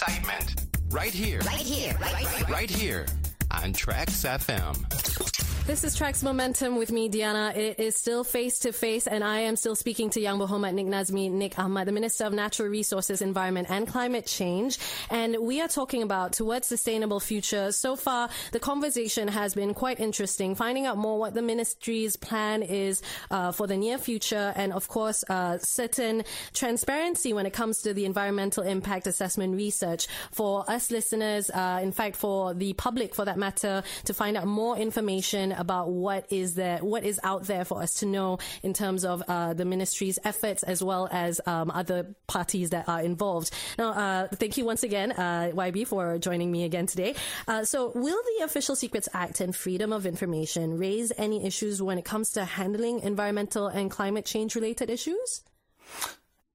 Excitement 0.07 0.55
right 0.89 1.11
here. 1.11 1.41
Right 1.41 1.59
here, 1.59 1.97
right, 1.99 2.13
right, 2.13 2.49
Right 2.49 2.69
here 2.69 3.05
on 3.51 3.73
TRAXX 3.73 4.39
FM. 4.39 5.26
This 5.67 5.83
is 5.83 5.99
TRAXX 5.99 6.23
Momentum 6.23 6.77
with 6.77 6.93
me, 6.93 7.09
Diyana. 7.09 7.53
It 7.53 7.77
is 7.77 7.97
still 7.97 8.23
face 8.23 8.59
to 8.59 8.71
face, 8.71 9.05
and 9.05 9.21
I 9.21 9.39
am 9.39 9.57
still 9.57 9.75
speaking 9.75 10.09
to 10.11 10.21
Yang 10.21 10.39
Berhormat 10.39 10.73
Nik 10.73 10.85
Nazmi, 10.87 11.29
Nik 11.29 11.59
Ahmad, 11.59 11.85
the 11.85 11.91
Minister 11.91 12.23
of 12.23 12.31
Natural 12.31 12.69
Resources, 12.69 13.21
Environment 13.21 13.67
and 13.69 13.85
Climate 13.85 14.25
Change. 14.25 14.79
And 15.09 15.35
we 15.41 15.59
are 15.59 15.67
talking 15.67 16.03
about 16.03 16.31
towards 16.31 16.67
sustainable 16.67 17.19
future. 17.19 17.73
So 17.73 17.97
far, 17.97 18.29
the 18.53 18.61
conversation 18.61 19.27
has 19.27 19.55
been 19.55 19.73
quite 19.73 19.99
interesting, 19.99 20.55
finding 20.55 20.85
out 20.85 20.95
more 20.95 21.19
what 21.19 21.33
the 21.33 21.41
ministry's 21.41 22.15
plan 22.15 22.63
is 22.63 23.01
uh, 23.29 23.51
for 23.51 23.67
the 23.67 23.75
near 23.75 23.97
future, 23.97 24.53
and 24.55 24.71
of 24.71 24.87
course, 24.87 25.25
uh, 25.29 25.57
certain 25.57 26.23
transparency 26.53 27.33
when 27.33 27.45
it 27.45 27.51
comes 27.51 27.81
to 27.81 27.93
the 27.93 28.05
environmental 28.05 28.63
impact 28.63 29.05
assessment 29.05 29.53
research 29.53 30.07
for 30.31 30.63
us 30.71 30.91
listeners, 30.91 31.49
uh, 31.49 31.81
in 31.83 31.91
fact, 31.91 32.15
for 32.15 32.53
the 32.53 32.71
public 32.71 33.13
for 33.13 33.25
that 33.25 33.37
matter, 33.37 33.83
to 34.05 34.13
find 34.13 34.37
out 34.37 34.47
more 34.47 34.77
information 34.77 35.56
about 35.57 35.89
what 35.89 36.31
is 36.31 36.55
there, 36.55 36.79
what 36.79 37.03
is 37.03 37.19
out 37.23 37.43
there 37.43 37.65
for 37.65 37.81
us 37.81 37.95
to 37.95 38.05
know 38.05 38.39
in 38.63 38.73
terms 38.73 39.03
of 39.05 39.23
uh, 39.27 39.53
the 39.53 39.65
ministry's 39.65 40.19
efforts 40.23 40.63
as 40.63 40.83
well 40.83 41.07
as 41.11 41.41
um, 41.45 41.71
other 41.71 42.15
parties 42.27 42.69
that 42.71 42.87
are 42.87 43.01
involved. 43.01 43.51
Now, 43.77 43.89
uh, 43.89 44.27
thank 44.27 44.57
you 44.57 44.65
once 44.65 44.83
again, 44.83 45.11
uh, 45.11 45.51
YB, 45.53 45.87
for 45.87 46.17
joining 46.17 46.51
me 46.51 46.63
again 46.63 46.85
today. 46.87 47.15
Uh, 47.47 47.63
so, 47.63 47.91
will 47.95 48.21
the 48.37 48.43
Official 48.43 48.75
Secrets 48.75 49.09
Act 49.13 49.39
and 49.39 49.55
Freedom 49.55 49.93
of 49.93 50.05
Information 50.05 50.77
raise 50.77 51.11
any 51.17 51.45
issues 51.45 51.81
when 51.81 51.97
it 51.97 52.05
comes 52.05 52.31
to 52.31 52.45
handling 52.45 52.99
environmental 53.01 53.67
and 53.67 53.89
climate 53.91 54.25
change 54.25 54.55
related 54.55 54.89
issues? 54.89 55.43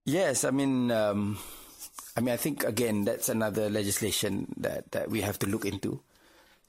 Yes, 0.04 0.44
I 0.44 0.50
mean, 0.50 0.90
um, 0.90 1.38
I 2.16 2.21
mean, 2.21 2.35
I 2.35 2.37
think 2.37 2.64
again 2.64 3.04
that's 3.04 3.28
another 3.28 3.71
legislation 3.71 4.52
that 4.59 4.90
that 4.92 5.11
we 5.11 5.21
have 5.21 5.38
to 5.40 5.47
look 5.47 5.64
into. 5.64 6.00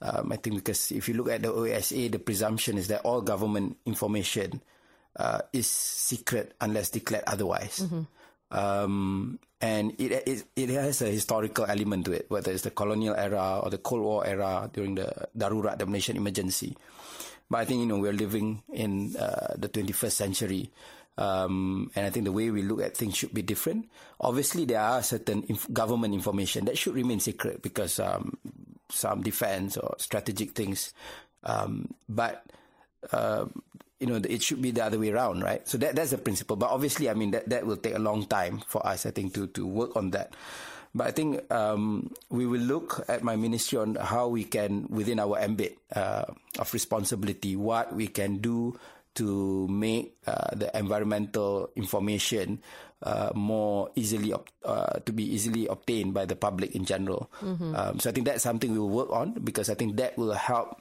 Um, 0.02 0.32
I 0.32 0.36
think 0.36 0.56
because 0.56 0.92
if 0.92 1.08
you 1.08 1.14
look 1.14 1.30
at 1.30 1.42
the 1.42 1.52
OSA, 1.52 2.08
the 2.08 2.18
presumption 2.18 2.76
is 2.78 2.88
that 2.88 3.02
all 3.02 3.22
government 3.22 3.76
information 3.86 4.60
uh, 5.16 5.40
is 5.52 5.66
secret 5.66 6.54
unless 6.60 6.90
declared 6.90 7.24
otherwise. 7.26 7.80
Um, 8.50 9.38
and 9.60 9.94
it, 9.98 10.12
it 10.26 10.44
it 10.54 10.68
has 10.70 11.00
a 11.02 11.06
historical 11.08 11.64
element 11.64 12.04
to 12.04 12.12
it, 12.12 12.26
whether 12.28 12.52
it's 12.52 12.62
the 12.62 12.70
colonial 12.70 13.14
era 13.14 13.60
or 13.62 13.70
the 13.70 13.78
Cold 13.78 14.02
War 14.02 14.26
era 14.26 14.68
during 14.72 14.94
the 14.96 15.28
Darurat, 15.36 15.78
the 15.78 15.86
Malaysian 15.86 16.16
emergency. 16.16 16.76
But 17.48 17.58
I 17.58 17.64
think 17.64 17.80
you 17.80 17.86
know 17.86 17.98
we're 17.98 18.12
living 18.12 18.62
in 18.72 19.16
uh, 19.16 19.54
the 19.56 19.68
21st 19.68 20.12
century, 20.12 20.70
um, 21.16 21.90
and 21.96 22.06
I 22.06 22.10
think 22.10 22.24
the 22.26 22.32
way 22.32 22.50
we 22.50 22.62
look 22.62 22.82
at 22.82 22.96
things 22.96 23.16
should 23.16 23.32
be 23.32 23.42
different. 23.42 23.88
Obviously, 24.20 24.66
there 24.66 24.80
are 24.80 25.02
certain 25.02 25.44
inf- 25.48 25.72
government 25.72 26.14
information 26.14 26.66
that 26.66 26.76
should 26.76 26.94
remain 26.94 27.20
secret 27.20 27.62
because 27.62 27.98
um, 27.98 28.36
some 28.90 29.22
defense 29.22 29.76
or 29.76 29.94
strategic 29.98 30.52
things, 30.52 30.92
um, 31.44 31.94
but 32.08 32.44
uh, 33.12 33.46
you 34.00 34.06
know 34.06 34.16
it 34.16 34.42
should 34.42 34.60
be 34.60 34.70
the 34.70 34.84
other 34.84 34.98
way 34.98 35.10
around, 35.10 35.42
right? 35.42 35.66
So 35.68 35.78
that 35.78 35.96
that's 35.96 36.10
the 36.10 36.18
principle. 36.18 36.56
But 36.56 36.70
obviously, 36.70 37.08
I 37.10 37.14
mean 37.14 37.32
that 37.32 37.48
that 37.48 37.66
will 37.66 37.76
take 37.76 37.94
a 37.94 38.02
long 38.02 38.26
time 38.26 38.62
for 38.66 38.84
us, 38.86 39.06
I 39.06 39.10
think, 39.10 39.34
to 39.34 39.46
to 39.48 39.66
work 39.66 39.96
on 39.96 40.10
that. 40.10 40.34
But 40.94 41.08
I 41.08 41.10
think 41.10 41.42
um, 41.50 42.14
we 42.30 42.46
will 42.46 42.62
look 42.62 43.04
at 43.08 43.24
my 43.24 43.34
ministry 43.34 43.78
on 43.78 43.96
how 43.96 44.28
we 44.28 44.44
can, 44.44 44.86
within 44.88 45.18
our 45.18 45.36
ambit 45.42 45.76
uh, 45.90 46.22
of 46.56 46.72
responsibility, 46.72 47.56
what 47.56 47.92
we 47.92 48.06
can 48.06 48.38
do 48.38 48.78
to 49.16 49.66
make 49.66 50.14
uh, 50.26 50.54
the 50.54 50.70
environmental 50.78 51.70
information 51.74 52.62
uh, 53.04 53.30
more 53.36 53.90
easily 53.94 54.32
op- 54.32 54.48
uh, 54.64 54.98
to 55.04 55.12
be 55.12 55.22
easily 55.22 55.68
obtained 55.68 56.14
by 56.14 56.24
the 56.24 56.34
public 56.34 56.74
in 56.74 56.84
general. 56.84 57.30
Um, 57.76 58.00
so 58.00 58.08
I 58.10 58.12
think 58.12 58.26
that's 58.26 58.42
something 58.42 58.72
we 58.72 58.78
will 58.80 58.88
work 58.88 59.12
on 59.12 59.32
because 59.44 59.68
I 59.68 59.74
think 59.76 59.96
that 59.96 60.16
will 60.16 60.32
help 60.32 60.80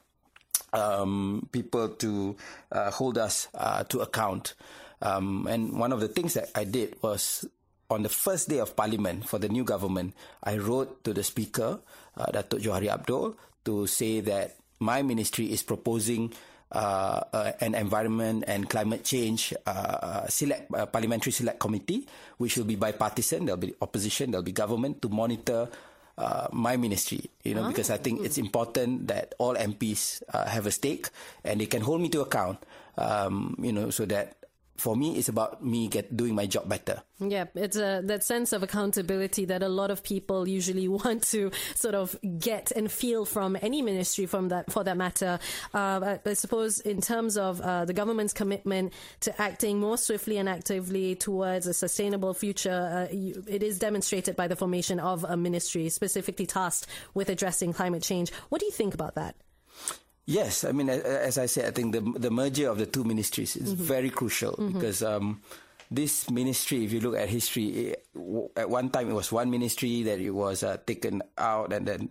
um, 0.71 1.47
people 1.51 1.89
to 1.89 2.35
uh, 2.71 2.91
hold 2.91 3.17
us 3.17 3.47
uh, 3.53 3.83
to 3.91 3.99
account. 3.99 4.55
Um, 5.01 5.47
and 5.47 5.77
one 5.77 5.91
of 5.91 5.99
the 5.99 6.07
things 6.07 6.33
that 6.33 6.49
I 6.55 6.63
did 6.63 6.95
was 7.03 7.45
on 7.89 8.03
the 8.03 8.09
first 8.09 8.49
day 8.49 8.59
of 8.59 8.75
Parliament 8.75 9.27
for 9.27 9.37
the 9.37 9.49
new 9.49 9.63
government, 9.63 10.15
I 10.43 10.57
wrote 10.57 11.03
to 11.03 11.13
the 11.13 11.23
Speaker, 11.23 11.79
uh, 12.17 12.25
Datuk 12.31 12.61
Johari 12.63 12.87
Abdul, 12.87 13.35
to 13.65 13.85
say 13.87 14.21
that 14.21 14.55
my 14.79 15.01
ministry 15.01 15.51
is 15.51 15.61
proposing 15.61 16.33
uh, 16.73 17.21
uh, 17.31 17.51
an 17.61 17.75
environment 17.75 18.43
and 18.47 18.69
climate 18.69 19.03
change 19.03 19.53
uh, 19.65 20.27
select 20.27 20.73
uh, 20.73 20.85
parliamentary 20.85 21.31
select 21.31 21.59
committee, 21.59 22.05
which 22.37 22.57
will 22.57 22.65
be 22.65 22.75
bipartisan. 22.75 23.45
There'll 23.45 23.61
be 23.61 23.73
opposition, 23.81 24.31
there'll 24.31 24.43
be 24.43 24.51
government 24.51 25.01
to 25.03 25.09
monitor 25.09 25.69
uh, 26.17 26.47
my 26.51 26.77
ministry. 26.77 27.29
You 27.43 27.55
know, 27.55 27.67
because 27.67 27.89
I 27.89 27.97
think 27.97 28.25
it's 28.25 28.37
important 28.37 29.07
that 29.07 29.33
all 29.37 29.55
MPs 29.55 30.23
uh, 30.33 30.45
have 30.45 30.65
a 30.65 30.71
stake 30.71 31.09
and 31.43 31.61
they 31.61 31.65
can 31.67 31.81
hold 31.81 32.01
me 32.01 32.09
to 32.09 32.21
account. 32.21 32.59
Um, 32.97 33.55
you 33.61 33.71
know, 33.71 33.89
so 33.89 34.05
that 34.05 34.37
for 34.83 34.97
me, 34.97 35.15
it's 35.15 35.29
about 35.29 35.63
me 35.63 35.87
get 35.87 36.17
doing 36.17 36.35
my 36.35 36.45
job 36.45 36.67
better. 36.67 37.01
Yeah, 37.17 37.45
it's 37.55 37.77
a, 37.77 38.01
that 38.03 38.21
sense 38.21 38.51
of 38.51 38.63
accountability 38.63 39.45
that 39.45 39.63
a 39.63 39.69
lot 39.69 39.91
of 39.91 40.03
people 40.03 40.45
usually 40.45 40.87
want 40.99 41.23
to 41.31 41.51
sort 41.73 41.95
of 41.95 42.17
get 42.37 42.71
and 42.71 42.91
feel 42.91 43.23
from 43.23 43.57
any 43.61 43.81
ministry, 43.81 44.25
from 44.25 44.49
that 44.49 44.69
for 44.73 44.83
that 44.83 44.97
matter. 44.97 45.39
Uh, 45.73 46.17
I 46.25 46.33
suppose 46.33 46.81
in 46.81 46.99
terms 46.99 47.37
of 47.37 47.61
uh, 47.61 47.85
the 47.85 47.93
government's 47.93 48.33
commitment 48.33 48.91
to 49.21 49.41
acting 49.41 49.79
more 49.79 49.97
swiftly 49.97 50.37
and 50.37 50.49
actively 50.49 51.15
towards 51.15 51.65
a 51.65 51.73
sustainable 51.73 52.33
future, 52.33 53.07
uh, 53.09 53.15
you, 53.15 53.41
it 53.47 53.63
is 53.63 53.79
demonstrated 53.79 54.35
by 54.35 54.49
the 54.49 54.57
formation 54.57 54.99
of 54.99 55.23
a 55.23 55.37
ministry 55.37 55.87
specifically 55.87 56.45
tasked 56.45 56.87
with 57.13 57.29
addressing 57.29 57.71
climate 57.71 58.03
change. 58.03 58.33
What 58.49 58.59
do 58.59 58.65
you 58.65 58.73
think 58.73 58.93
about 58.93 59.15
that? 59.15 59.35
Yes, 60.25 60.63
I 60.63 60.71
mean, 60.71 60.89
as 60.89 61.37
I 61.37 61.47
said, 61.47 61.65
I 61.67 61.71
think 61.71 61.91
the 61.91 61.99
the 62.19 62.31
merger 62.31 62.69
of 62.69 62.77
the 62.77 62.85
two 62.85 63.03
ministries 63.03 63.55
is 63.57 63.73
very 63.73 64.09
crucial 64.09 64.55
because 64.71 65.03
um, 65.03 65.41
this 65.91 66.29
ministry, 66.31 66.85
if 66.85 66.93
you 66.93 67.01
look 67.01 67.15
at 67.17 67.27
history, 67.27 67.91
it, 67.91 68.05
w- 68.15 68.47
at 68.55 68.69
one 68.69 68.89
time 68.89 69.09
it 69.09 69.13
was 69.13 69.31
one 69.31 69.51
ministry 69.51 70.03
that 70.03 70.19
it 70.19 70.31
was 70.31 70.63
uh, 70.63 70.77
taken 70.87 71.21
out 71.37 71.73
and 71.73 71.85
then 71.85 72.09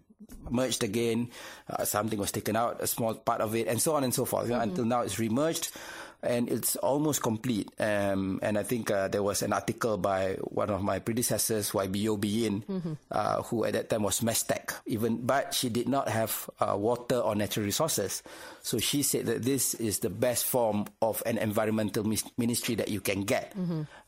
merged 0.50 0.85
again. 0.85 1.31
Uh, 1.71 1.85
something 1.85 2.19
was 2.19 2.31
taken 2.33 2.54
out, 2.54 2.83
a 2.83 2.87
small 2.87 3.14
part 3.14 3.40
of 3.40 3.54
it, 3.57 3.66
and 3.66 3.81
so 3.81 3.95
on 3.97 4.04
and 4.04 4.12
so 4.12 4.26
forth. 4.26 4.45
you 4.49 4.52
know, 4.54 4.61
Until 4.61 4.85
now, 4.85 5.00
it's 5.00 5.16
remerged. 5.16 5.73
And 6.22 6.48
it's 6.48 6.76
almost 6.76 7.22
complete. 7.22 7.68
Um, 7.80 8.38
and 8.42 8.56
I 8.56 8.62
think 8.62 8.90
uh, 8.90 9.08
there 9.08 9.22
was 9.22 9.42
an 9.42 9.52
article 9.52 9.98
by 9.98 10.34
one 10.40 10.70
of 10.70 10.82
my 10.82 11.00
predecessors, 11.00 11.72
Yeo 11.74 12.16
Bee 12.16 12.28
Yin, 12.46 12.64
uh, 13.10 13.42
who 13.42 13.64
at 13.64 13.72
that 13.72 13.90
time 13.90 14.04
was 14.04 14.20
MESTECC, 14.20 14.72
even, 14.86 15.26
but 15.26 15.52
she 15.52 15.68
did 15.68 15.88
not 15.88 16.08
have 16.08 16.48
uh, 16.60 16.76
water 16.78 17.16
or 17.18 17.34
natural 17.34 17.66
resources. 17.66 18.22
So 18.62 18.78
she 18.78 19.02
said 19.02 19.26
that 19.26 19.42
this 19.42 19.75
is 19.75 19.99
the 19.99 20.11
best 20.11 20.45
form 20.45 20.87
of 21.00 21.23
an 21.26 21.37
environmental 21.37 22.04
ministry 22.38 22.75
that 22.76 22.88
you 22.88 23.00
can 23.00 23.23
get. 23.23 23.52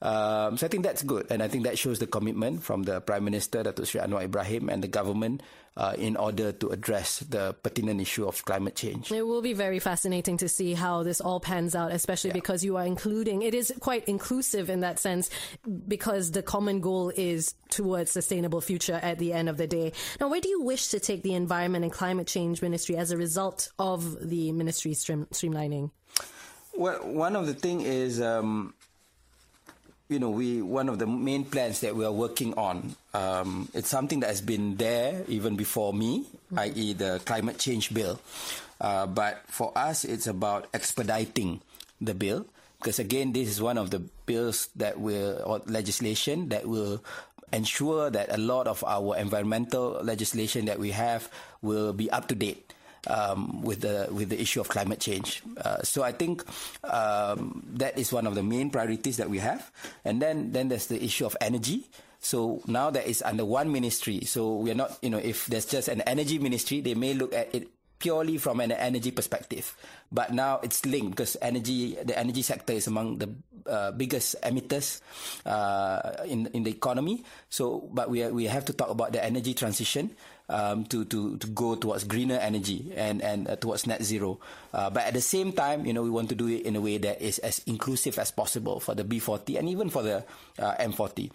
Um, 0.01 0.57
so 0.57 0.67
I 0.67 0.69
think 0.69 0.85
that's 0.85 1.03
good. 1.03 1.27
And 1.31 1.43
I 1.43 1.49
think 1.49 1.65
that 1.65 1.79
shows 1.79 1.99
the 1.99 2.07
commitment 2.07 2.63
from 2.63 2.85
the 2.85 3.01
Prime 3.01 3.25
Minister, 3.25 3.65
Datuk 3.65 3.87
Sri 3.87 4.01
Anwar 4.01 4.25
Ibrahim, 4.25 4.69
and 4.69 4.83
the 4.83 4.89
government 4.89 5.43
uh, 5.77 5.95
in 5.99 6.17
order 6.17 6.53
to 6.53 6.69
address 6.69 7.19
the 7.21 7.53
pertinent 7.63 8.01
issue 8.01 8.27
of 8.27 8.45
climate 8.45 8.77
change. 8.77 9.11
It 9.11 9.27
will 9.27 9.43
be 9.43 9.55
very 9.55 9.81
fascinating 9.81 10.37
to 10.39 10.49
see 10.49 10.75
how 10.75 11.03
this 11.03 11.21
all 11.21 11.41
pans 11.41 11.75
out, 11.75 11.91
especially 11.91 12.31
because 12.31 12.63
you 12.63 12.77
are 12.77 12.87
including, 12.87 13.43
it 13.43 13.55
is 13.55 13.73
quite 13.81 14.05
inclusive 14.05 14.71
in 14.71 14.81
that 14.81 14.99
sense, 14.99 15.31
because 15.89 16.31
the 16.31 16.43
common 16.43 16.81
goal 16.81 17.11
is 17.17 17.55
towards 17.71 18.13
sustainable 18.13 18.61
future 18.61 19.01
at 19.03 19.19
the 19.19 19.33
end 19.33 19.49
of 19.49 19.57
the 19.57 19.67
day. 19.67 19.93
Now, 20.21 20.29
where 20.29 20.41
do 20.41 20.49
you 20.49 20.63
wish 20.63 20.89
to 20.89 21.01
take 21.01 21.23
the 21.23 21.35
Environment 21.35 21.85
and 21.85 21.93
Climate 21.93 22.29
Change 22.29 22.63
Ministry 22.63 22.97
as 22.97 23.11
a 23.11 23.17
result 23.17 23.73
of 23.79 24.29
the 24.29 24.44
ministry 24.53 24.95
stream- 24.95 25.27
streamlining? 25.33 25.91
Well, 26.77 26.99
one 27.07 27.37
of 27.37 27.47
the 27.47 27.55
thing 27.55 27.83
is, 27.83 28.21
um, 28.21 28.75
you 30.09 30.19
know, 30.19 30.31
we 30.31 30.61
one 30.61 30.89
of 30.89 30.99
the 30.99 31.07
main 31.07 31.45
plans 31.45 31.81
that 31.81 31.95
we 31.95 32.05
are 32.05 32.13
working 32.13 32.55
on. 32.55 32.97
Um, 33.15 33.69
it's 33.75 33.89
something 33.89 34.21
that 34.21 34.29
has 34.29 34.41
been 34.41 34.77
there 34.77 35.25
even 35.29 35.57
before 35.57 35.93
me, 35.95 36.27
i.e., 36.57 36.93
the 36.93 37.21
climate 37.25 37.59
change 37.59 37.95
bill. 37.95 38.21
Uh, 38.81 39.07
but 39.07 39.43
for 39.47 39.73
us, 39.77 40.05
it's 40.05 40.27
about 40.27 40.67
expediting 40.75 41.61
the 42.01 42.15
bill 42.15 42.47
because 42.85 42.99
again, 42.99 43.33
this 43.33 43.49
is 43.49 43.63
one 43.63 43.79
of 43.79 43.91
the 43.91 44.01
bills 44.27 44.69
that 44.77 45.01
will 45.01 45.41
or 45.47 45.63
legislation 45.65 46.51
that 46.51 46.69
will 46.69 47.03
ensure 47.51 48.11
that 48.11 48.29
a 48.29 48.37
lot 48.37 48.67
of 48.67 48.85
our 48.85 49.17
environmental 49.17 50.01
legislation 50.03 50.67
that 50.67 50.79
we 50.79 50.91
have 50.91 51.31
will 51.63 51.95
be 51.95 52.11
up 52.11 52.29
to 52.29 52.35
date. 52.35 52.75
Um, 53.07 53.61
with 53.61 53.83
the 53.83 54.09
with 54.09 54.31
the 54.31 54.41
issue 54.41 54.61
of 54.61 54.69
climate 54.69 54.99
change, 55.01 55.43
uh, 55.61 55.83
so 55.83 56.03
I 56.03 56.13
think 56.13 56.43
um, 56.85 57.61
that 57.77 57.99
is 57.99 58.13
one 58.13 58.27
of 58.27 58.35
the 58.35 58.43
main 58.43 58.71
priorities 58.71 59.19
that 59.19 59.29
we 59.29 59.39
have, 59.45 59.71
and 60.05 60.23
then 60.23 60.53
then 60.53 60.69
there's 60.69 60.87
the 60.87 61.03
issue 61.03 61.27
of 61.27 61.37
energy. 61.41 61.85
So 62.25 62.65
now 62.67 62.89
that 62.89 63.05
is 63.05 63.21
under 63.21 63.45
one 63.45 63.69
ministry, 63.69 64.25
so 64.25 64.57
we 64.57 64.71
are 64.73 64.79
not, 64.79 64.97
you 65.05 65.11
know, 65.11 65.21
if 65.21 65.45
there's 65.53 65.67
just 65.67 65.89
an 65.93 66.01
energy 66.09 66.39
ministry, 66.39 66.81
they 66.81 66.95
may 66.95 67.13
look 67.13 67.35
at 67.35 67.55
it 67.55 67.69
purely 67.99 68.39
from 68.39 68.61
an 68.61 68.73
energy 68.73 69.11
perspective. 69.11 69.77
But 70.11 70.33
now 70.33 70.61
it's 70.63 70.85
linked 70.85 71.17
because 71.17 71.37
energy, 71.41 71.97
the 72.01 72.17
energy 72.19 72.41
sector 72.41 72.73
is 72.73 72.87
among 72.87 73.19
the 73.19 73.29
uh, 73.69 73.93
biggest 73.93 74.37
emitters 74.43 75.01
uh, 75.45 76.25
in 76.25 76.47
in 76.53 76.65
the 76.65 76.71
economy. 76.71 77.25
So, 77.49 77.89
but 77.93 78.09
we 78.09 78.23
are, 78.23 78.33
we 78.33 78.45
have 78.45 78.65
to 78.67 78.73
talk 78.73 78.91
about 78.91 79.13
the 79.13 79.25
energy 79.25 79.53
transition 79.53 80.17
um, 80.49 80.85
to 80.87 81.05
to 81.07 81.37
to 81.39 81.47
go 81.49 81.75
towards 81.75 82.05
greener 82.05 82.37
energy 82.37 82.93
and 82.97 83.23
and 83.23 83.49
uh, 83.49 83.57
towards 83.57 83.87
net 83.87 84.03
zero. 84.03 84.39
Uh, 84.73 84.91
but 84.91 85.05
at 85.05 85.15
the 85.15 85.21
same 85.21 85.53
time, 85.53 85.87
you 85.87 85.93
know, 85.93 86.03
we 86.03 86.11
want 86.11 86.29
to 86.29 86.35
do 86.35 86.49
it 86.49 86.67
in 86.67 86.77
a 86.77 86.81
way 86.81 86.99
that 86.99 87.21
is 87.23 87.39
as 87.41 87.61
inclusive 87.67 88.19
as 88.19 88.31
possible 88.31 88.81
for 88.81 88.95
the 88.95 89.05
B40 89.05 89.59
and 89.59 89.69
even 89.69 89.89
for 89.89 90.03
the 90.03 90.25
uh, 90.59 90.75
M40. 90.77 91.31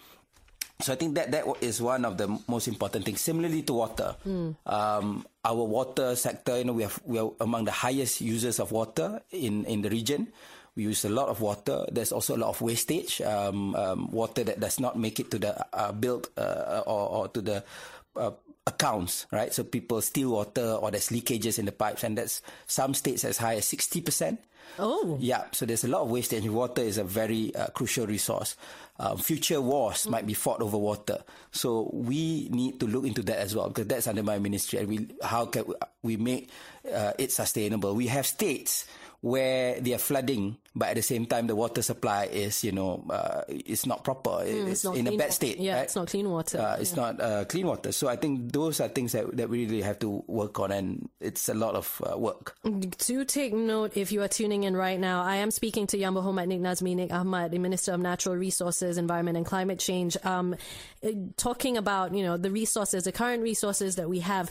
So 0.80 0.94
I 0.94 0.96
think 0.96 1.14
that 1.16 1.30
that 1.32 1.44
is 1.60 1.80
one 1.82 2.04
of 2.04 2.16
the 2.16 2.40
most 2.48 2.66
important 2.68 3.04
things. 3.04 3.20
Similarly 3.20 3.62
to 3.68 3.74
water, 3.74 4.16
mm. 4.26 4.56
um, 4.64 5.26
our 5.44 5.64
water 5.64 6.16
sector, 6.16 6.56
you 6.56 6.64
know, 6.64 6.72
we 6.72 6.82
have 6.82 6.98
we 7.04 7.18
are 7.18 7.30
among 7.40 7.64
the 7.64 7.72
highest 7.72 8.20
users 8.20 8.58
of 8.58 8.72
water 8.72 9.20
in 9.30 9.64
in 9.66 9.82
the 9.82 9.90
region. 9.90 10.32
We 10.76 10.84
use 10.84 11.04
a 11.04 11.12
lot 11.12 11.28
of 11.28 11.42
water. 11.42 11.84
There's 11.92 12.12
also 12.12 12.36
a 12.36 12.40
lot 12.40 12.48
of 12.48 12.62
wastage, 12.62 13.20
um, 13.20 13.74
um, 13.74 14.08
water 14.10 14.44
that 14.44 14.60
does 14.60 14.78
not 14.78 14.96
make 14.96 15.18
it 15.18 15.30
to 15.32 15.38
the 15.38 15.52
uh, 15.74 15.92
built 15.92 16.30
uh, 16.38 16.82
or, 16.86 17.08
or, 17.10 17.28
to 17.28 17.40
the 17.42 17.64
uh, 18.14 18.30
accounts, 18.66 19.26
right? 19.32 19.52
So 19.52 19.64
people 19.64 20.00
steal 20.00 20.30
water 20.30 20.72
or 20.72 20.90
there's 20.90 21.08
leakages 21.08 21.58
in 21.58 21.66
the 21.66 21.72
pipes, 21.72 22.04
and 22.04 22.18
that's 22.18 22.42
some 22.66 22.94
states 22.94 23.24
as 23.24 23.38
high 23.38 23.56
as 23.56 23.66
sixty 23.66 24.00
percent. 24.00 24.40
Oh. 24.78 25.18
Yeah, 25.20 25.44
so 25.52 25.66
there's 25.66 25.84
a 25.84 25.88
lot 25.88 26.02
of 26.02 26.10
wastage. 26.10 26.48
Water 26.48 26.82
is 26.82 26.96
a 26.96 27.04
very 27.04 27.54
uh, 27.54 27.66
crucial 27.68 28.06
resource. 28.06 28.56
Uh, 29.00 29.16
future 29.16 29.60
wars 29.60 30.06
might 30.08 30.26
be 30.26 30.34
fought 30.34 30.62
over 30.62 30.78
water. 30.78 31.24
So 31.50 31.90
we 31.92 32.48
need 32.50 32.78
to 32.80 32.86
look 32.86 33.04
into 33.04 33.22
that 33.22 33.38
as 33.38 33.56
well 33.56 33.68
because 33.68 33.86
that's 33.88 34.06
under 34.06 34.22
my 34.22 34.38
ministry. 34.38 34.78
And 34.78 34.88
we, 34.88 35.08
how 35.22 35.46
can 35.46 35.64
we 36.02 36.16
make 36.16 36.50
uh, 36.94 37.12
it 37.18 37.32
sustainable? 37.32 37.94
We 37.94 38.06
have 38.08 38.26
states 38.26 38.86
where 39.20 39.78
they 39.80 39.92
are 39.92 39.98
flooding, 39.98 40.56
but 40.74 40.88
at 40.88 40.96
the 40.96 41.02
same 41.02 41.26
time 41.26 41.46
the 41.46 41.54
water 41.54 41.82
supply 41.82 42.24
is, 42.24 42.64
you 42.64 42.72
know, 42.72 43.04
uh, 43.10 43.42
it's 43.48 43.84
not 43.84 44.02
proper. 44.02 44.30
Mm, 44.30 44.62
it's, 44.62 44.70
it's 44.70 44.84
not 44.84 44.96
in 44.96 45.06
a 45.08 45.16
bad 45.16 45.32
state. 45.32 45.58
Yeah, 45.58 45.74
right? 45.74 45.82
it's 45.82 45.94
not 45.94 46.08
clean 46.08 46.30
water. 46.30 46.58
Uh, 46.58 46.76
it's 46.80 46.96
yeah. 46.96 47.02
not 47.02 47.20
uh, 47.20 47.44
clean 47.44 47.66
water. 47.66 47.92
So 47.92 48.08
I 48.08 48.16
think 48.16 48.52
those 48.52 48.80
are 48.80 48.88
things 48.88 49.12
that, 49.12 49.36
that 49.36 49.50
we 49.50 49.66
really 49.66 49.82
have 49.82 49.98
to 49.98 50.24
work 50.26 50.58
on, 50.58 50.72
and 50.72 51.08
it's 51.20 51.48
a 51.50 51.54
lot 51.54 51.74
of 51.74 52.00
uh, 52.10 52.16
work. 52.16 52.56
Do 52.64 53.24
take 53.24 53.52
note 53.52 53.96
if 53.96 54.10
you 54.10 54.22
are 54.22 54.28
tuning 54.28 54.64
in 54.64 54.74
right 54.74 54.98
now. 54.98 55.22
I 55.22 55.36
am 55.36 55.50
speaking 55.50 55.86
to 55.88 55.98
Yang 55.98 56.14
Berhormat 56.14 56.48
Nik 56.48 56.60
Nazmi 56.60 56.96
Nik 56.96 57.12
Ahmad, 57.12 57.50
the 57.50 57.58
Minister 57.58 57.92
of 57.92 58.00
Natural 58.00 58.36
Resources, 58.36 58.96
Environment 58.96 59.36
and 59.36 59.44
Climate 59.44 59.78
Change, 59.78 60.16
um, 60.24 60.56
talking 61.36 61.76
about, 61.76 62.14
you 62.14 62.22
know, 62.22 62.38
the 62.38 62.50
resources, 62.50 63.04
the 63.04 63.12
current 63.12 63.42
resources 63.42 63.96
that 63.96 64.08
we 64.08 64.20
have 64.20 64.50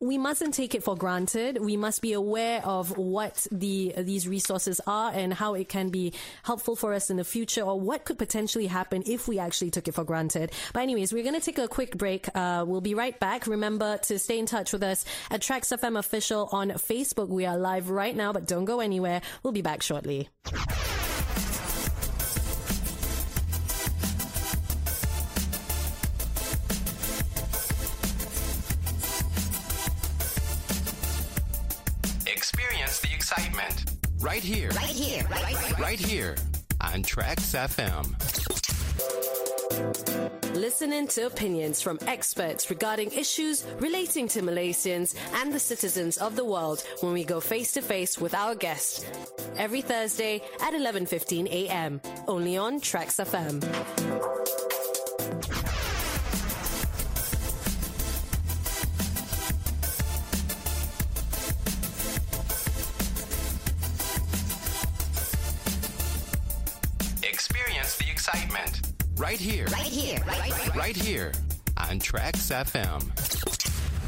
we 0.00 0.18
mustn't 0.18 0.52
take 0.52 0.74
it 0.74 0.82
for 0.82 0.94
granted. 0.94 1.58
We 1.60 1.76
must 1.76 2.02
be 2.02 2.12
aware 2.12 2.60
of 2.64 2.96
what 2.98 3.46
the 3.50 3.94
these 3.96 4.28
resources 4.28 4.78
are 4.86 5.10
and 5.12 5.32
how 5.32 5.54
it 5.54 5.70
can 5.70 5.88
be 5.88 6.12
helpful 6.42 6.76
for 6.76 6.92
us 6.92 7.08
in 7.08 7.16
the 7.16 7.24
future, 7.24 7.62
or 7.62 7.80
what 7.80 8.04
could 8.04 8.18
potentially 8.18 8.66
happen 8.66 9.02
if 9.06 9.26
we 9.26 9.38
actually 9.38 9.70
took 9.70 9.88
it 9.88 9.94
for 9.94 10.04
granted. 10.04 10.52
But 10.74 10.82
anyways, 10.82 11.12
we're 11.12 11.22
going 11.22 11.34
to 11.34 11.40
take 11.40 11.58
a 11.58 11.68
quick 11.68 11.96
break. 11.96 12.28
Uh, 12.34 12.64
we'll 12.66 12.82
be 12.82 12.94
right 12.94 13.18
back. 13.18 13.46
Remember 13.46 13.96
to 13.98 14.18
stay 14.18 14.38
in 14.38 14.46
touch 14.46 14.72
with 14.72 14.82
us 14.82 15.04
at 15.30 15.40
TRAXX 15.40 15.78
FM 15.78 15.98
official 15.98 16.48
on 16.52 16.70
Facebook. 16.72 17.28
We 17.28 17.46
are 17.46 17.56
live 17.56 17.88
right 17.88 18.14
now, 18.14 18.32
but 18.32 18.46
don't 18.46 18.66
go 18.66 18.80
anywhere. 18.80 19.22
We'll 19.42 19.54
be 19.54 19.62
back 19.62 19.82
shortly. 19.82 20.28
Right 34.26 34.42
here. 34.42 34.70
Right 34.70 34.90
here. 34.90 35.24
Right, 35.30 35.54
right, 35.54 35.78
right 35.78 36.00
here 36.00 36.34
on 36.80 37.04
TRAXX 37.04 37.54
FM. 37.76 38.12
Listening 40.56 41.06
to 41.06 41.26
opinions 41.26 41.80
from 41.80 42.00
experts 42.08 42.68
regarding 42.68 43.12
issues 43.12 43.64
relating 43.78 44.26
to 44.26 44.42
Malaysians 44.42 45.14
and 45.34 45.52
the 45.52 45.60
citizens 45.60 46.18
of 46.18 46.34
the 46.34 46.44
world 46.44 46.82
when 47.02 47.12
we 47.12 47.22
go 47.22 47.38
face 47.38 47.70
to 47.74 47.82
face 47.82 48.18
with 48.18 48.34
our 48.34 48.56
guest. 48.56 49.06
Every 49.56 49.80
Thursday 49.80 50.42
at 50.60 50.74
11:15 50.74 51.46
a.m. 51.46 52.00
only 52.26 52.56
on 52.56 52.80
TRAXX 52.80 53.24
FM. 53.30 54.35
Right 69.16 69.38
here. 69.38 69.66
Right 69.66 69.82
here. 69.82 70.18
Right, 70.26 70.40
right, 70.40 70.52
right. 70.52 70.76
right 70.76 70.96
here 70.96 71.32
on 71.76 72.00
TRAXX 72.00 72.64
FM. 72.64 73.45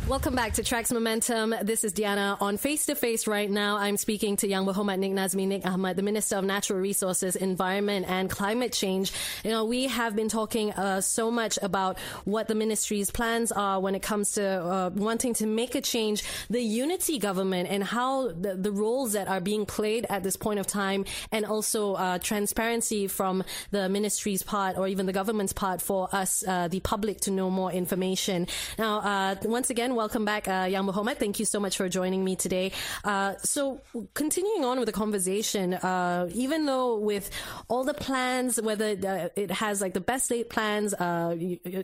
Welcome 0.09 0.35
back 0.35 0.55
to 0.55 0.63
TRAXX 0.63 0.95
Momentum. 0.95 1.55
This 1.65 1.85
is 1.85 1.93
Diyana 1.93 2.41
on 2.41 2.57
Face 2.57 2.87
to 2.87 2.95
Face 2.95 3.27
right 3.27 3.51
now. 3.51 3.77
I'm 3.77 3.99
speaking 3.99 4.39
to 4.39 4.49
Yang 4.49 4.65
Berhormat 4.65 4.99
Nik 4.99 5.13
Nazmi 5.13 5.47
Nik 5.47 5.67
Ahmad, 5.67 5.97
the 5.97 6.03
Minister 6.03 6.37
of 6.37 6.45
Natural 6.45 6.81
Resources, 6.81 7.37
Environment 7.37 8.07
and 8.09 8.31
Climate 8.31 8.73
Change. 8.73 9.13
You 9.45 9.51
know, 9.51 9.67
we 9.67 9.87
have 9.89 10.17
been 10.17 10.31
talking 10.31 10.73
uh, 10.73 11.03
so 11.03 11.31
much 11.31 11.59
about 11.61 11.99
what 12.25 12.49
the 12.49 12.55
ministry's 12.55 13.11
plans 13.11 13.53
are 13.53 13.81
when 13.81 13.95
it 13.95 14.01
comes 14.01 14.33
to 14.33 14.43
uh, 14.43 14.91
wanting 14.95 15.35
to 15.35 15.47
make 15.47 15.75
a 15.75 15.83
change, 15.83 16.25
the 16.49 16.63
unity 16.63 17.19
government 17.19 17.69
and 17.69 17.85
how 17.85 18.29
the, 18.29 18.55
the, 18.55 18.73
roles 18.73 19.13
that 19.13 19.29
are 19.29 19.41
being 19.41 19.67
played 19.67 20.07
at 20.09 20.23
this 20.23 20.37
point 20.37 20.59
of 20.59 20.67
time 20.67 21.05
and 21.33 21.45
also 21.45 21.93
uh, 21.95 22.19
transparency 22.19 23.09
from 23.09 23.45
the 23.73 23.91
ministry's 23.91 24.43
part 24.43 24.79
or 24.79 24.89
even 24.89 25.05
the 25.05 25.13
government's 25.13 25.53
part 25.53 25.83
for 25.83 26.09
us, 26.13 26.43
uh, 26.49 26.67
the 26.69 26.81
public 26.81 27.21
to 27.21 27.31
know 27.31 27.51
more 27.51 27.71
information. 27.71 28.47
Now, 28.79 29.01
uh, 29.01 29.37
once 29.43 29.69
again, 29.69 29.98
welcome 29.99 30.25
back, 30.25 30.47
uh, 30.47 30.69
Yang 30.71 30.87
Berhormat. 30.87 31.19
Thank 31.19 31.41
you 31.41 31.45
so 31.45 31.59
much 31.59 31.77
for 31.77 31.89
joining 31.89 32.25
me 32.25 32.37
today. 32.37 32.71
Uh, 33.03 33.35
so, 33.39 33.81
continuing 34.15 34.65
on 34.65 34.79
with 34.79 34.87
the 34.87 34.93
conversation, 34.93 35.75
uh, 35.75 36.29
even 36.33 36.67
though 36.67 36.99
with 36.99 37.29
all 37.67 37.83
the 37.83 37.95
plans, 37.95 38.63
whether 38.63 38.91
uh, 38.95 39.29
it 39.35 39.51
has 39.51 39.81
like 39.81 39.95
the 39.95 40.01
best 40.01 40.31
laid 40.31 40.49
plans, 40.51 40.95
uh, 40.95 41.35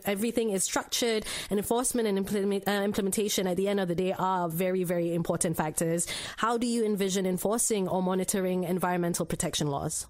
everything 0.05 0.51
is 0.51 0.63
structured, 0.63 1.25
and 1.49 1.59
enforcement 1.59 2.07
and 2.07 2.17
implement, 2.17 2.65
uh, 2.69 2.71
implementation 2.71 3.47
at 3.47 3.57
the 3.57 3.67
end 3.67 3.81
of 3.81 3.89
the 3.89 3.95
day 3.95 4.13
are 4.17 4.47
very, 4.47 4.85
very 4.85 5.13
important 5.13 5.57
factors. 5.57 6.07
How 6.37 6.57
do 6.57 6.67
you 6.67 6.85
envision 6.85 7.25
enforcing 7.25 7.89
or 7.89 8.01
monitoring 8.01 8.63
environmental 8.63 9.25
protection 9.25 9.67
laws? 9.67 10.07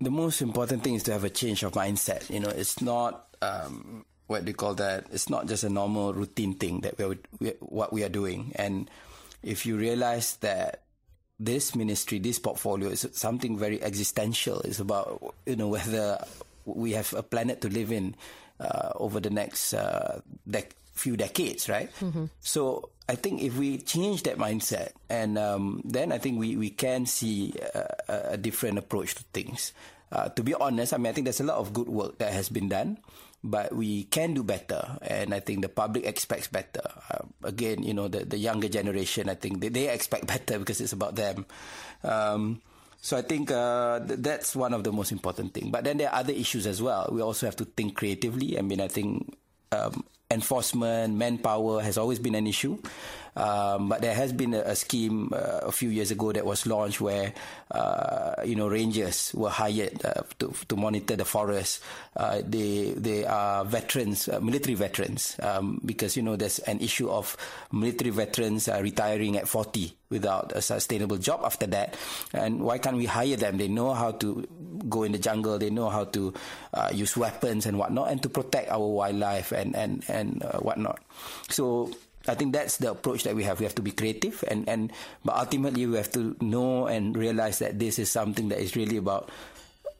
The 0.00 0.12
most 0.12 0.40
important 0.40 0.84
thing 0.84 0.94
is 0.94 1.02
to 1.02 1.12
have 1.12 1.24
a 1.24 1.30
change 1.30 1.64
of 1.64 1.72
mindset. 1.72 2.30
You 2.30 2.38
know, 2.38 2.50
it's 2.50 2.80
not. 2.80 3.26
Um, 3.42 4.04
what 4.28 4.44
do 4.44 4.50
you 4.50 4.54
call 4.54 4.74
that? 4.74 5.06
It's 5.10 5.28
not 5.28 5.48
just 5.48 5.64
a 5.64 5.68
normal 5.68 6.12
routine 6.12 6.54
thing 6.54 6.80
that 6.82 6.98
we're, 6.98 7.18
we 7.40 7.52
what 7.60 7.92
we 7.92 8.04
are 8.04 8.12
doing. 8.12 8.52
And 8.54 8.88
if 9.42 9.66
you 9.66 9.76
realize 9.76 10.36
that 10.36 10.84
this 11.40 11.74
ministry, 11.74 12.18
this 12.18 12.38
portfolio 12.38 12.90
is 12.90 13.08
something 13.12 13.58
very 13.58 13.82
existential. 13.82 14.60
It's 14.60 14.80
about 14.80 15.34
you 15.46 15.56
know 15.56 15.68
whether 15.74 16.22
we 16.66 16.92
have 16.92 17.12
a 17.14 17.22
planet 17.22 17.62
to 17.62 17.68
live 17.68 17.90
in 17.90 18.14
uh, 18.60 18.92
over 18.96 19.18
the 19.18 19.30
next 19.30 19.72
uh, 19.72 20.20
dec- 20.48 20.76
few 20.92 21.16
decades, 21.16 21.68
right? 21.68 21.88
Mm-hmm. 22.00 22.26
So 22.40 22.90
I 23.08 23.14
think 23.14 23.40
if 23.40 23.56
we 23.56 23.78
change 23.78 24.24
that 24.24 24.36
mindset, 24.36 24.92
and 25.08 25.38
um, 25.38 25.80
then 25.86 26.12
I 26.12 26.18
think 26.18 26.38
we 26.38 26.54
we 26.56 26.68
can 26.68 27.06
see 27.06 27.54
a, 27.74 28.32
a 28.32 28.36
different 28.36 28.76
approach 28.76 29.14
to 29.14 29.24
things. 29.32 29.72
Uh, 30.12 30.28
to 30.30 30.42
be 30.42 30.52
honest, 30.52 30.92
I 30.92 30.98
mean 30.98 31.06
I 31.06 31.12
think 31.12 31.24
there's 31.24 31.40
a 31.40 31.48
lot 31.48 31.56
of 31.56 31.72
good 31.72 31.88
work 31.88 32.18
that 32.18 32.32
has 32.32 32.50
been 32.50 32.68
done 32.68 32.98
but 33.44 33.74
we 33.74 34.04
can 34.04 34.34
do 34.34 34.42
better 34.42 34.98
and 35.02 35.32
i 35.32 35.40
think 35.40 35.62
the 35.62 35.68
public 35.68 36.04
expects 36.04 36.48
better. 36.48 36.82
Uh, 37.10 37.22
again 37.44 37.82
you 37.82 37.94
know 37.94 38.08
the, 38.08 38.24
the 38.24 38.38
younger 38.38 38.68
generation 38.68 39.28
i 39.28 39.34
think 39.34 39.60
they, 39.60 39.68
they 39.68 39.88
expect 39.92 40.26
better 40.34 40.58
because 40.58 40.80
it's 40.80 40.92
about 40.92 41.14
them. 41.14 41.46
Um, 42.02 42.60
so 43.00 43.16
i 43.16 43.22
think 43.22 43.50
uh, 43.50 44.00
th- 44.00 44.18
that's 44.20 44.56
one 44.56 44.74
of 44.74 44.82
the 44.82 44.92
most 44.92 45.12
important 45.12 45.54
things 45.54 45.70
but 45.70 45.84
then 45.84 45.98
there 45.98 46.10
are 46.10 46.20
other 46.20 46.32
issues 46.32 46.66
as 46.66 46.82
well. 46.82 47.08
We 47.12 47.22
also 47.22 47.46
have 47.46 47.56
to 47.56 47.64
think 47.64 47.94
creatively. 47.96 48.58
I 48.58 48.62
mean 48.62 48.80
i 48.80 48.88
think 48.88 49.36
um, 49.72 50.04
enforcement 50.30 51.14
manpower 51.14 51.80
has 51.80 51.96
always 51.96 52.18
been 52.18 52.34
an 52.34 52.46
issue 52.46 52.76
Um, 53.38 53.88
but 53.88 54.02
there 54.02 54.14
has 54.14 54.32
been 54.32 54.52
a, 54.52 54.60
a 54.60 54.74
scheme 54.74 55.30
uh, 55.32 55.60
a 55.62 55.70
few 55.70 55.90
years 55.90 56.10
ago 56.10 56.32
that 56.32 56.44
was 56.44 56.66
launched 56.66 57.00
where 57.00 57.32
uh, 57.70 58.34
you 58.44 58.56
know 58.56 58.66
rangers 58.66 59.30
were 59.32 59.48
hired 59.48 60.04
uh, 60.04 60.26
to, 60.40 60.52
to 60.66 60.74
monitor 60.76 61.14
the 61.14 61.24
forest. 61.24 61.80
Uh, 62.16 62.42
they 62.44 62.94
they 62.96 63.24
are 63.24 63.64
veterans, 63.64 64.28
uh, 64.28 64.40
military 64.40 64.74
veterans, 64.74 65.36
um, 65.40 65.80
because 65.86 66.16
you 66.16 66.22
know 66.22 66.34
there's 66.34 66.58
an 66.60 66.80
issue 66.80 67.08
of 67.08 67.36
military 67.70 68.10
veterans 68.10 68.66
uh, 68.68 68.80
retiring 68.82 69.38
at 69.38 69.46
40 69.46 69.94
without 70.10 70.50
a 70.56 70.62
sustainable 70.62 71.18
job 71.18 71.42
after 71.44 71.66
that. 71.66 71.94
And 72.32 72.60
why 72.60 72.78
can't 72.78 72.96
we 72.96 73.06
hire 73.06 73.36
them? 73.36 73.58
They 73.58 73.68
know 73.68 73.92
how 73.94 74.12
to 74.18 74.48
go 74.88 75.04
in 75.04 75.12
the 75.12 75.18
jungle. 75.18 75.58
They 75.58 75.70
know 75.70 75.90
how 75.90 76.04
to 76.04 76.34
use 76.92 77.16
weapons 77.16 77.66
and 77.66 77.78
whatnot, 77.78 78.10
and 78.10 78.20
to 78.24 78.28
protect 78.28 78.68
our 78.70 78.82
wildlife 78.82 79.52
and 79.52 79.76
and 79.76 80.02
and 80.08 80.17
uh, 80.42 80.58
whatnot. 80.58 80.98
So. 81.48 81.90
I 82.26 82.34
think 82.34 82.52
that's 82.52 82.76
the 82.76 82.90
approach 82.90 83.24
that 83.24 83.32
we 83.32 83.44
have. 83.44 83.56
We 83.56 83.64
have 83.64 83.76
to 83.76 83.80
be 83.80 83.92
creative, 83.92 84.44
and, 84.48 84.68
and 84.68 84.92
but 85.24 85.38
ultimately 85.38 85.86
we 85.86 85.96
have 85.96 86.12
to 86.12 86.36
know 86.42 86.84
and 86.84 87.16
realize 87.16 87.58
that 87.60 87.78
this 87.78 87.98
is 87.98 88.10
something 88.10 88.50
that 88.50 88.60
is 88.60 88.76
really 88.76 88.98
about 88.98 89.30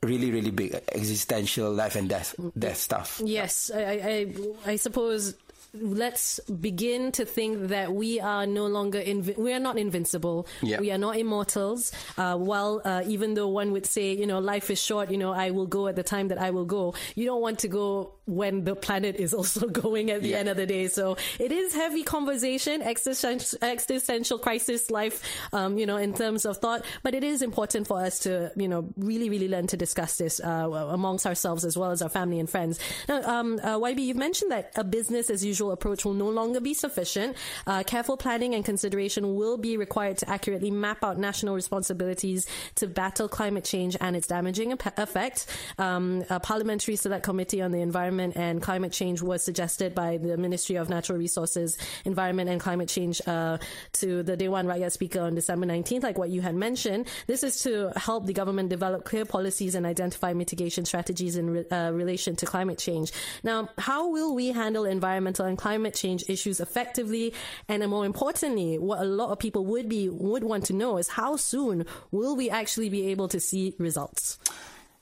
really 0.02 0.30
really 0.30 0.50
big 0.50 0.74
existential 0.92 1.72
life 1.72 1.96
and 1.96 2.10
death 2.10 2.34
death 2.58 2.76
stuff. 2.76 3.22
Yes, 3.24 3.70
I, 3.72 3.80
I, 3.80 4.72
I 4.72 4.76
suppose 4.76 5.34
let's 5.74 6.40
begin 6.48 7.12
to 7.12 7.24
think 7.24 7.68
that 7.68 7.92
we 7.92 8.20
are 8.20 8.46
no 8.46 8.66
longer 8.66 9.00
invi- 9.00 9.36
we 9.36 9.52
are 9.52 9.60
not 9.60 9.78
invincible. 9.78 10.46
Yeah. 10.62 10.80
we 10.80 10.90
are 10.90 10.98
not 10.98 11.16
immortals. 11.16 11.92
Uh, 12.16 12.36
while 12.36 12.80
uh, 12.84 13.02
even 13.06 13.34
though 13.34 13.48
one 13.48 13.72
would 13.72 13.86
say 13.86 14.12
you 14.14 14.26
know 14.26 14.38
life 14.38 14.70
is 14.70 14.82
short 14.82 15.10
you 15.10 15.18
know 15.18 15.32
i 15.32 15.50
will 15.50 15.66
go 15.66 15.86
at 15.88 15.96
the 15.96 16.02
time 16.02 16.28
that 16.28 16.38
i 16.38 16.50
will 16.50 16.64
go. 16.64 16.94
You 17.14 17.26
don't 17.26 17.40
want 17.42 17.58
to 17.60 17.68
go 17.68 18.14
when 18.26 18.64
the 18.64 18.74
planet 18.74 19.16
is 19.16 19.32
also 19.34 19.66
going 19.84 20.10
at 20.10 20.22
the 20.22 20.28
Yeah. 20.30 20.38
end 20.38 20.48
of 20.48 20.56
the 20.56 20.66
day. 20.66 20.88
So 20.88 21.16
it 21.38 21.52
is 21.52 21.74
heavy 21.74 22.02
conversation 22.02 22.82
existential, 22.82 23.58
existential 23.62 24.38
crisis 24.38 24.90
life 24.90 25.22
um, 25.52 25.76
you 25.78 25.86
know 25.86 25.96
in 25.96 26.14
terms 26.14 26.44
of 26.46 26.56
thought. 26.58 26.84
But 27.02 27.14
it 27.14 27.24
is 27.24 27.42
important 27.42 27.86
for 27.86 28.00
us 28.00 28.20
to 28.20 28.52
you 28.56 28.68
know 28.68 28.88
really 28.96 29.28
really 29.28 29.48
learn 29.48 29.66
to 29.68 29.76
discuss 29.76 30.16
this 30.16 30.40
uh, 30.40 30.48
amongst 30.90 31.26
ourselves 31.26 31.64
as 31.64 31.76
well 31.76 31.90
as 31.90 32.00
our 32.00 32.08
family 32.08 32.40
and 32.40 32.48
friends. 32.48 32.78
Now 33.08 33.20
um, 33.22 33.60
uh, 33.62 33.76
YB 33.78 34.00
you've 34.06 34.16
mentioned 34.16 34.50
that 34.50 34.72
a 34.76 34.84
business 34.84 35.28
as 35.28 35.44
usual 35.44 35.57
approach 35.66 36.04
will 36.04 36.14
no 36.14 36.28
longer 36.28 36.60
be 36.60 36.74
sufficient 36.74 37.36
uh, 37.66 37.82
careful 37.82 38.16
planning 38.16 38.54
and 38.54 38.64
consideration 38.64 39.34
will 39.36 39.56
be 39.56 39.76
required 39.76 40.16
to 40.18 40.28
accurately 40.30 40.70
map 40.70 41.02
out 41.04 41.18
national 41.18 41.54
responsibilities 41.54 42.46
to 42.74 42.86
battle 42.86 43.28
climate 43.28 43.64
change 43.64 43.96
and 44.00 44.16
its 44.16 44.26
damaging 44.26 44.72
effects 44.96 45.46
um, 45.78 46.24
a 46.30 46.40
parliamentary 46.40 46.96
select 46.96 47.24
committee 47.24 47.60
on 47.60 47.70
the 47.72 47.80
environment 47.80 48.36
and 48.36 48.62
climate 48.62 48.92
change 48.92 49.22
was 49.22 49.42
suggested 49.42 49.94
by 49.94 50.16
the 50.16 50.36
Ministry 50.36 50.76
of 50.76 50.88
Natural 50.88 51.18
Resources, 51.18 51.78
Environment 52.04 52.48
and 52.48 52.60
Climate 52.60 52.88
Change 52.88 53.20
uh, 53.26 53.58
to 53.94 54.22
the 54.22 54.36
Dewan 54.36 54.66
Rakyat 54.66 54.92
Speaker 54.92 55.20
on 55.20 55.34
December 55.34 55.66
19th, 55.66 56.02
like 56.02 56.18
what 56.18 56.30
you 56.30 56.40
had 56.40 56.54
mentioned. 56.54 57.08
This 57.26 57.42
is 57.42 57.62
to 57.62 57.92
help 57.96 58.26
the 58.26 58.32
government 58.32 58.68
develop 58.68 59.04
clear 59.04 59.24
policies 59.24 59.74
and 59.74 59.86
identify 59.86 60.32
mitigation 60.32 60.84
strategies 60.84 61.36
in 61.36 61.50
re- 61.50 61.68
uh, 61.70 61.90
relation 61.92 62.36
to 62.36 62.46
climate 62.46 62.78
change. 62.78 63.12
Now, 63.42 63.68
how 63.78 64.08
will 64.08 64.34
we 64.34 64.48
handle 64.48 64.84
environmental 64.84 65.46
and 65.48 65.58
climate 65.58 65.94
change 65.94 66.24
issues 66.28 66.60
effectively? 66.60 67.34
And 67.68 67.86
more 67.88 68.06
importantly, 68.06 68.78
what 68.78 69.00
a 69.00 69.04
lot 69.04 69.30
of 69.30 69.38
people 69.38 69.64
would 69.66 69.88
be 69.88 70.08
would 70.08 70.44
want 70.44 70.66
to 70.66 70.72
know 70.72 70.98
is 70.98 71.08
how 71.08 71.36
soon 71.36 71.86
will 72.10 72.36
we 72.36 72.50
actually 72.50 72.88
be 72.88 73.08
able 73.08 73.28
to 73.28 73.40
see 73.40 73.74
results? 73.78 74.38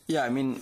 Yeah, 0.06 0.24
I 0.24 0.30
mean, 0.30 0.60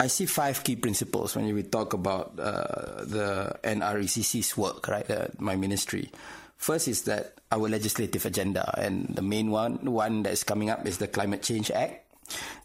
I 0.00 0.06
see 0.06 0.26
five 0.26 0.62
key 0.62 0.76
principles 0.76 1.34
when 1.34 1.52
we 1.52 1.62
talk 1.64 1.92
about 1.92 2.38
uh, 2.38 3.04
the 3.04 3.58
NRECC's 3.64 4.56
work, 4.56 4.86
right? 4.86 5.08
Uh, 5.10 5.26
my 5.38 5.56
ministry. 5.56 6.10
First 6.56 6.88
is 6.88 7.02
that 7.02 7.38
our 7.50 7.68
legislative 7.68 8.26
agenda, 8.26 8.74
and 8.78 9.14
the 9.14 9.22
main 9.22 9.50
one, 9.50 9.78
one 9.90 10.22
that's 10.22 10.44
coming 10.44 10.70
up, 10.70 10.86
is 10.86 10.98
the 10.98 11.08
Climate 11.08 11.42
Change 11.42 11.70
Act, 11.70 12.04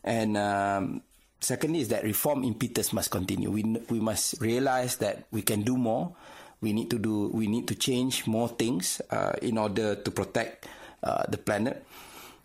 and 0.04 0.38
um, 0.38 1.02
secondly 1.40 1.80
is 1.80 1.90
that 1.90 2.04
reform 2.04 2.44
impetus 2.44 2.94
must 2.94 3.12
continue. 3.12 3.50
We 3.50 3.64
we 3.90 4.00
must 4.00 4.42
realize 4.42 4.98
that 4.98 5.26
we 5.32 5.42
can 5.42 5.62
do 5.62 5.78
more. 5.78 6.16
We 6.64 6.72
need 6.72 6.90
to 6.92 6.98
do. 6.98 7.28
We 7.36 7.48
need 7.48 7.68
to 7.68 7.76
change 7.76 8.26
more 8.26 8.48
things 8.48 9.04
uh, 9.12 9.36
in 9.42 9.60
order 9.60 9.96
to 10.00 10.10
protect 10.12 10.66
uh, 11.04 11.28
the 11.28 11.38
planet. 11.38 11.84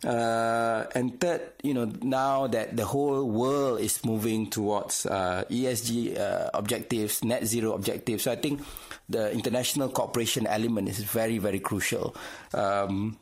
Uh, 0.03 0.85
and 0.95 1.19
third, 1.19 1.41
you 1.63 1.73
know, 1.73 1.91
now 2.03 2.47
that 2.47 2.75
the 2.75 2.85
whole 2.85 3.23
world 3.23 3.79
is 3.81 4.03
moving 4.05 4.49
towards 4.49 5.05
uh, 5.05 5.43
ESG 5.49 6.17
uh, 6.17 6.49
objectives, 6.53 7.23
net 7.23 7.43
zero 7.45 7.73
objectives, 7.73 8.23
so 8.23 8.31
I 8.31 8.37
think 8.37 8.61
the 9.09 9.31
international 9.31 9.89
cooperation 9.89 10.47
element 10.47 10.87
is 10.87 10.99
very, 10.99 11.37
very 11.37 11.59
crucial. 11.59 12.15
Um, 12.53 13.17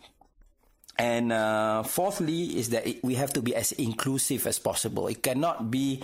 and 0.99 1.31
uh, 1.31 1.83
fourthly, 1.83 2.57
is 2.57 2.69
that 2.69 2.85
it, 2.85 3.03
we 3.03 3.15
have 3.15 3.33
to 3.33 3.41
be 3.41 3.55
as 3.55 3.71
inclusive 3.73 4.45
as 4.45 4.59
possible. 4.59 5.07
It 5.07 5.23
cannot 5.23 5.71
be 5.71 6.01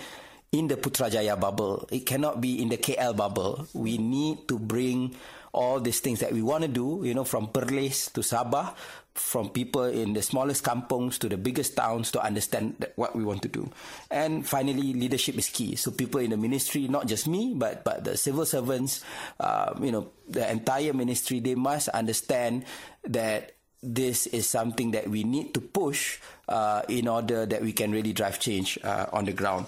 in 0.54 0.70
the 0.70 0.78
Putrajaya 0.78 1.34
bubble. 1.38 1.88
It 1.90 2.06
cannot 2.06 2.40
be 2.40 2.62
in 2.62 2.70
the 2.70 2.78
KL 2.78 3.16
bubble. 3.16 3.66
We 3.74 3.98
need 3.98 4.46
to 4.46 4.58
bring 4.58 5.18
all 5.50 5.80
these 5.80 5.98
things 5.98 6.20
that 6.20 6.32
we 6.32 6.42
want 6.42 6.62
to 6.62 6.70
do, 6.70 7.02
you 7.02 7.14
know, 7.14 7.24
from 7.24 7.48
Perlis 7.48 8.12
to 8.14 8.22
Sabah, 8.22 8.74
from 9.14 9.50
people 9.50 9.84
in 9.84 10.14
the 10.14 10.22
smallest 10.22 10.64
kampongs 10.64 11.18
to 11.18 11.28
the 11.28 11.36
biggest 11.36 11.76
towns 11.76 12.10
to 12.10 12.22
understand 12.22 12.86
what 12.94 13.14
we 13.14 13.24
want 13.24 13.42
to 13.42 13.48
do. 13.48 13.70
And 14.10 14.46
finally, 14.46 14.94
leadership 14.94 15.38
is 15.38 15.48
key. 15.50 15.74
So 15.74 15.90
people 15.90 16.20
in 16.20 16.30
the 16.30 16.36
ministry, 16.36 16.86
not 16.86 17.06
just 17.06 17.26
me, 17.26 17.54
but 17.54 17.82
but 17.82 18.02
the 18.02 18.16
civil 18.16 18.46
servants, 18.46 19.02
uh, 19.38 19.74
you 19.80 19.90
know, 19.90 20.10
the 20.28 20.46
entire 20.50 20.92
ministry, 20.92 21.38
they 21.38 21.54
must 21.54 21.88
understand 21.90 22.64
that 23.06 23.53
this 23.84 24.26
is 24.26 24.48
something 24.48 24.92
that 24.92 25.08
we 25.08 25.24
need 25.24 25.52
to 25.54 25.60
push 25.60 26.18
uh, 26.48 26.82
in 26.88 27.08
order 27.08 27.46
that 27.46 27.62
we 27.62 27.72
can 27.72 27.92
really 27.92 28.12
drive 28.12 28.40
change 28.40 28.78
uh, 28.82 29.06
on 29.12 29.24
the 29.24 29.32
ground. 29.32 29.66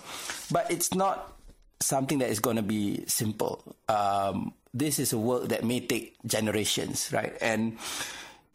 But 0.50 0.70
it's 0.70 0.94
not 0.94 1.32
something 1.80 2.18
that 2.18 2.30
is 2.30 2.40
going 2.40 2.56
to 2.56 2.62
be 2.62 3.04
simple. 3.06 3.62
Um, 3.88 4.54
this 4.72 4.98
is 4.98 5.12
a 5.12 5.18
work 5.18 5.48
that 5.48 5.64
may 5.64 5.80
take 5.80 6.16
generations, 6.26 7.12
right? 7.12 7.36
And 7.40 7.78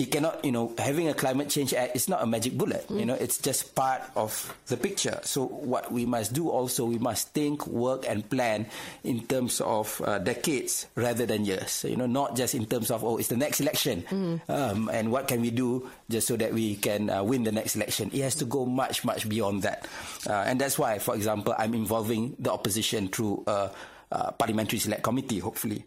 it 0.01 0.09
cannot, 0.09 0.43
you 0.43 0.51
know, 0.51 0.73
having 0.81 1.07
a 1.09 1.13
climate 1.13 1.47
change 1.47 1.75
act 1.75 1.95
is 1.95 2.09
not 2.09 2.23
a 2.23 2.25
magic 2.25 2.57
bullet. 2.57 2.89
You 2.89 3.05
know, 3.05 3.13
it's 3.13 3.37
just 3.37 3.75
part 3.75 4.01
of 4.15 4.33
the 4.65 4.75
picture. 4.75 5.19
So 5.21 5.45
what 5.45 5.91
we 5.91 6.07
must 6.07 6.33
do 6.33 6.49
also, 6.49 6.85
we 6.85 6.97
must 6.97 7.29
think, 7.37 7.67
work, 7.67 8.09
and 8.09 8.27
plan 8.27 8.65
in 9.03 9.27
terms 9.27 9.61
of 9.61 10.01
uh, 10.01 10.17
decades 10.17 10.87
rather 10.95 11.27
than 11.27 11.45
years. 11.45 11.85
You 11.87 11.97
know, 11.97 12.07
not 12.07 12.35
just 12.35 12.55
in 12.55 12.65
terms 12.65 12.89
of 12.89 13.05
oh, 13.05 13.17
it's 13.17 13.27
the 13.27 13.37
next 13.37 13.61
election, 13.61 14.41
um, 14.49 14.89
and 14.89 15.11
what 15.11 15.27
can 15.27 15.39
we 15.39 15.51
do 15.51 15.87
just 16.09 16.25
so 16.25 16.35
that 16.35 16.51
we 16.51 16.81
can 16.81 17.11
uh, 17.11 17.21
win 17.21 17.43
the 17.43 17.51
next 17.51 17.75
election. 17.75 18.09
It 18.11 18.21
has 18.25 18.33
to 18.41 18.45
go 18.45 18.65
much, 18.65 19.05
much 19.05 19.29
beyond 19.29 19.61
that, 19.61 19.85
uh, 20.25 20.49
and 20.49 20.59
that's 20.59 20.79
why, 20.79 20.97
for 20.97 21.13
example, 21.13 21.53
I'm 21.55 21.75
involving 21.75 22.35
the 22.39 22.51
opposition 22.51 23.07
through 23.07 23.43
a, 23.45 23.69
a 24.11 24.31
parliamentary 24.31 24.79
select 24.79 25.03
committee, 25.03 25.37
hopefully, 25.37 25.85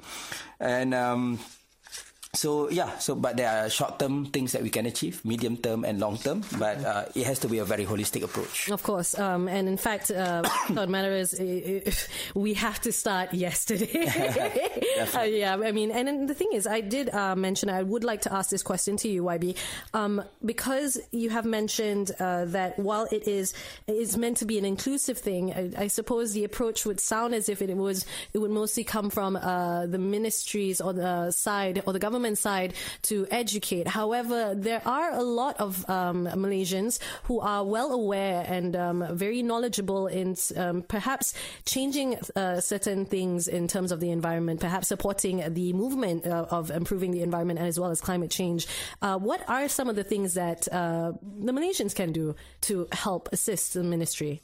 and. 0.61 0.95
Um, 0.95 1.41
so 2.35 2.69
yeah, 2.71 2.99
so 2.99 3.15
but 3.15 3.37
there 3.37 3.49
are 3.49 3.71
short-term 3.71 4.27
things 4.27 4.53
that 4.53 4.63
we 4.63 4.71
can 4.71 4.87
achieve, 4.87 5.25
medium-term 5.25 5.85
and 5.85 6.01
long-term, 6.01 6.43
but 6.59 6.85
uh, 6.85 7.05
it 7.15 7.27
has 7.27 7.39
to 7.41 7.49
be 7.49 7.59
a 7.59 7.65
very 7.65 7.85
holistic 7.85 8.23
approach. 8.23 8.71
Of 8.71 8.83
course, 8.83 9.19
um, 9.19 9.49
and 9.49 9.69
in 9.69 9.77
fact, 9.77 10.11
uh, 10.11 10.43
thought 10.43 10.89
matter 10.89 11.13
is 11.13 11.39
we 12.35 12.55
have 12.55 12.81
to 12.83 12.93
start 12.93 13.33
yesterday. 13.33 14.07
uh, 15.15 15.23
yeah, 15.23 15.57
I 15.57 15.73
mean, 15.73 15.91
and 15.91 16.29
the 16.29 16.35
thing 16.35 16.51
is, 16.53 16.67
I 16.67 16.81
did 16.81 17.13
uh, 17.15 17.37
mention 17.37 17.71
I 17.71 17.83
would 17.83 18.05
like 18.05 18.23
to 18.23 18.33
ask 18.33 18.51
this 18.51 18.63
question 18.63 18.97
to 18.99 19.09
you, 19.09 19.23
YB, 19.23 19.57
um, 19.95 20.23
because 20.45 20.99
you 21.13 21.31
have 21.31 21.45
mentioned 21.45 22.11
uh, 22.19 22.45
that 22.47 22.79
while 22.79 23.07
it 23.11 23.29
is 23.29 23.55
is 23.87 24.17
meant 24.17 24.39
to 24.39 24.45
be 24.45 24.59
an 24.59 24.65
inclusive 24.65 25.19
thing, 25.19 25.53
I, 25.53 25.85
I 25.85 25.89
suppose 25.89 26.33
the 26.33 26.45
approach 26.45 26.85
would 26.87 27.01
sound 27.01 27.35
as 27.35 27.49
if 27.49 27.63
it 27.63 27.75
was 27.77 28.07
it 28.33 28.39
would 28.39 28.51
mostly 28.51 28.85
come 28.85 29.11
from 29.11 29.37
uh, 29.37 29.87
the 29.87 29.99
ministries 29.99 30.81
or 30.81 30.93
the 30.93 31.31
side 31.31 31.83
or 31.87 31.93
the 31.93 31.99
government 31.99 32.24
side 32.33 32.73
to 33.03 33.27
educate. 33.31 33.87
However, 33.87 34.55
there 34.57 34.81
are 34.87 35.13
a 35.13 35.23
lot 35.23 35.61
of 35.61 35.89
um, 35.91 36.27
Malaysians 36.27 36.99
who 37.25 37.41
are 37.41 37.63
well 37.65 37.93
aware 37.93 38.45
and 38.49 38.75
um, 38.75 39.07
very 39.13 39.43
knowledgeable 39.43 40.07
in 40.07 40.37
um, 40.57 40.83
perhaps 40.83 41.35
changing 41.67 42.17
uh, 42.37 42.61
certain 42.61 43.05
things 43.05 43.49
in 43.49 43.69
terms 43.69 43.93
of 43.93 44.01
the 44.01 44.11
environment, 44.11 44.61
perhaps 44.61 44.89
supporting 44.89 45.45
the 45.53 45.73
movement 45.75 46.27
uh, 46.27 46.47
of 46.51 46.71
improving 46.71 47.11
the 47.11 47.21
environment 47.21 47.61
as 47.61 47.79
well 47.79 47.91
as 47.91 48.01
climate 48.01 48.31
change. 48.31 48.67
Uh, 49.03 49.19
what 49.19 49.47
are 49.49 49.69
some 49.69 49.89
of 49.89 49.97
the 49.97 50.05
things 50.05 50.35
that 50.35 50.67
uh, 50.73 51.13
the 51.21 51.53
Malaysians 51.53 51.95
can 51.95 52.13
do 52.13 52.35
to 52.63 52.89
help 52.93 53.29
assist 53.33 53.75
the 53.75 53.83
ministry? 53.83 54.41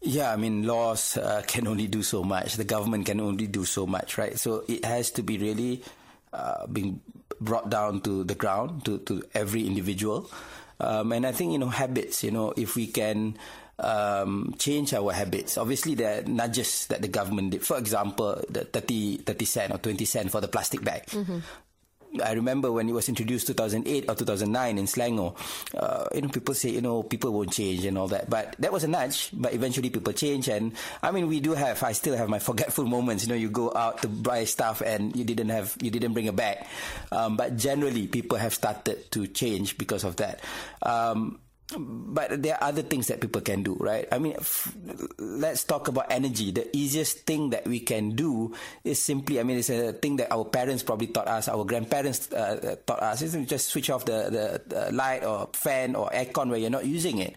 Yeah, 0.00 0.32
I 0.32 0.36
mean, 0.36 0.64
laws 0.64 1.16
uh, 1.16 1.42
can 1.46 1.66
only 1.66 1.88
do 1.88 2.02
so 2.02 2.22
much. 2.22 2.54
The 2.54 2.64
government 2.64 3.06
can 3.06 3.20
only 3.20 3.48
do 3.48 3.64
so 3.64 3.84
much, 3.84 4.16
right? 4.16 4.38
So 4.38 4.64
it 4.68 4.84
has 4.84 5.10
to 5.12 5.22
be 5.22 5.38
really 5.38 5.82
uh, 6.32 6.66
being 6.66 7.00
brought 7.40 7.70
down 7.70 8.00
to 8.02 8.24
the 8.24 8.34
ground 8.34 8.84
to, 8.84 8.98
to 8.98 9.22
every 9.34 9.66
individual. 9.66 10.30
Um, 10.80 11.12
and 11.12 11.26
I 11.26 11.32
think, 11.32 11.52
you 11.52 11.58
know, 11.58 11.68
habits, 11.68 12.22
you 12.22 12.30
know, 12.30 12.52
if 12.56 12.76
we 12.76 12.86
can 12.86 13.36
um, 13.78 14.54
change 14.58 14.94
our 14.94 15.12
habits, 15.12 15.58
obviously 15.58 15.94
there 15.94 16.20
are 16.20 16.22
nudges 16.22 16.86
that 16.86 17.02
the 17.02 17.08
government 17.08 17.50
did. 17.50 17.64
For 17.64 17.78
example, 17.78 18.42
the 18.48 18.64
30, 18.64 19.18
30 19.18 19.44
cent 19.44 19.74
or 19.74 19.78
20 19.78 20.04
cent 20.04 20.30
for 20.30 20.40
the 20.40 20.48
plastic 20.48 20.82
bag. 20.82 21.04
I 22.22 22.32
remember 22.32 22.70
when 22.72 22.88
it 22.88 22.92
was 22.92 23.08
introduced 23.08 23.46
2008 23.46 24.08
or 24.08 24.14
2009 24.14 24.78
in 24.78 24.84
Selangor, 24.86 25.36
uh, 25.76 26.06
you 26.14 26.22
know, 26.22 26.28
people 26.28 26.54
say, 26.54 26.70
you 26.70 26.80
know, 26.80 27.02
people 27.02 27.32
won't 27.32 27.52
change 27.52 27.84
and 27.84 27.96
all 27.98 28.08
that. 28.08 28.28
But 28.28 28.56
that 28.58 28.72
was 28.72 28.84
a 28.84 28.88
nudge, 28.88 29.30
but 29.32 29.54
eventually 29.54 29.90
people 29.90 30.12
change. 30.12 30.48
And 30.48 30.72
I 31.02 31.10
mean, 31.10 31.28
we 31.28 31.40
do 31.40 31.52
have, 31.52 31.82
I 31.82 31.92
still 31.92 32.16
have 32.16 32.28
my 32.28 32.38
forgetful 32.48 32.84
moments. 32.86 33.24
You 33.24 33.30
know, 33.30 33.38
you 33.38 33.50
go 33.50 33.72
out 33.74 34.02
to 34.02 34.08
buy 34.08 34.44
stuff 34.44 34.80
and 34.80 35.14
you 35.16 35.24
didn't 35.24 35.50
have, 35.50 35.76
you 35.80 35.90
didn't 35.90 36.12
bring 36.12 36.28
a 36.28 36.32
bag. 36.32 36.66
Um, 37.12 37.36
but 37.36 37.56
generally, 37.56 38.06
people 38.06 38.38
have 38.38 38.54
started 38.54 39.10
to 39.12 39.26
change 39.26 39.78
because 39.78 40.04
of 40.04 40.16
that. 40.16 40.40
Um, 40.82 41.38
but 41.76 42.42
there 42.42 42.54
are 42.54 42.68
other 42.68 42.82
things 42.82 43.08
that 43.08 43.20
people 43.20 43.42
can 43.42 43.62
do, 43.62 43.76
right? 43.78 44.08
I 44.10 44.18
mean, 44.18 44.34
f- 44.38 44.72
let's 45.18 45.64
talk 45.64 45.88
about 45.88 46.06
energy. 46.10 46.50
The 46.50 46.74
easiest 46.74 47.26
thing 47.26 47.50
that 47.50 47.66
we 47.66 47.80
can 47.80 48.16
do 48.16 48.54
is 48.84 48.98
simply, 49.00 49.38
I 49.38 49.42
mean, 49.42 49.58
it's 49.58 49.68
a 49.68 49.92
thing 49.92 50.16
that 50.16 50.32
our 50.32 50.44
parents 50.46 50.82
probably 50.82 51.08
taught 51.08 51.28
us, 51.28 51.46
our 51.48 51.64
grandparents 51.64 52.32
uh, 52.32 52.76
taught 52.86 53.02
us, 53.02 53.20
is 53.20 53.36
just 53.46 53.68
switch 53.68 53.90
off 53.90 54.06
the, 54.06 54.60
the, 54.66 54.74
the 54.74 54.92
light 54.92 55.24
or 55.24 55.50
fan 55.52 55.94
or 55.94 56.08
aircon 56.08 56.48
where 56.48 56.58
you're 56.58 56.70
not 56.70 56.86
using 56.86 57.18
it, 57.18 57.36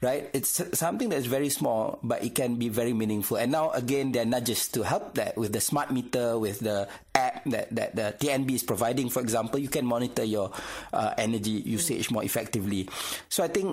right? 0.00 0.30
It's 0.32 0.62
something 0.78 1.08
that's 1.08 1.26
very 1.26 1.48
small, 1.48 1.98
but 2.02 2.22
it 2.22 2.34
can 2.36 2.54
be 2.56 2.68
very 2.68 2.92
meaningful. 2.92 3.38
And 3.38 3.50
now, 3.50 3.70
again, 3.70 4.12
there 4.12 4.22
are 4.22 4.26
nudges 4.26 4.68
to 4.68 4.82
help 4.82 5.14
that 5.14 5.36
with 5.36 5.52
the 5.52 5.60
smart 5.60 5.90
meter, 5.92 6.38
with 6.38 6.60
the 6.60 6.86
app 7.16 7.44
that, 7.46 7.74
that 7.74 7.94
the 7.96 8.14
TNB 8.18 8.52
is 8.52 8.62
providing, 8.62 9.08
for 9.08 9.20
example, 9.20 9.58
you 9.58 9.68
can 9.68 9.86
monitor 9.86 10.24
your 10.24 10.50
uh, 10.92 11.14
energy 11.18 11.50
usage 11.50 12.10
more 12.10 12.24
effectively. 12.24 12.88
So 13.28 13.42
I 13.44 13.48
think 13.48 13.63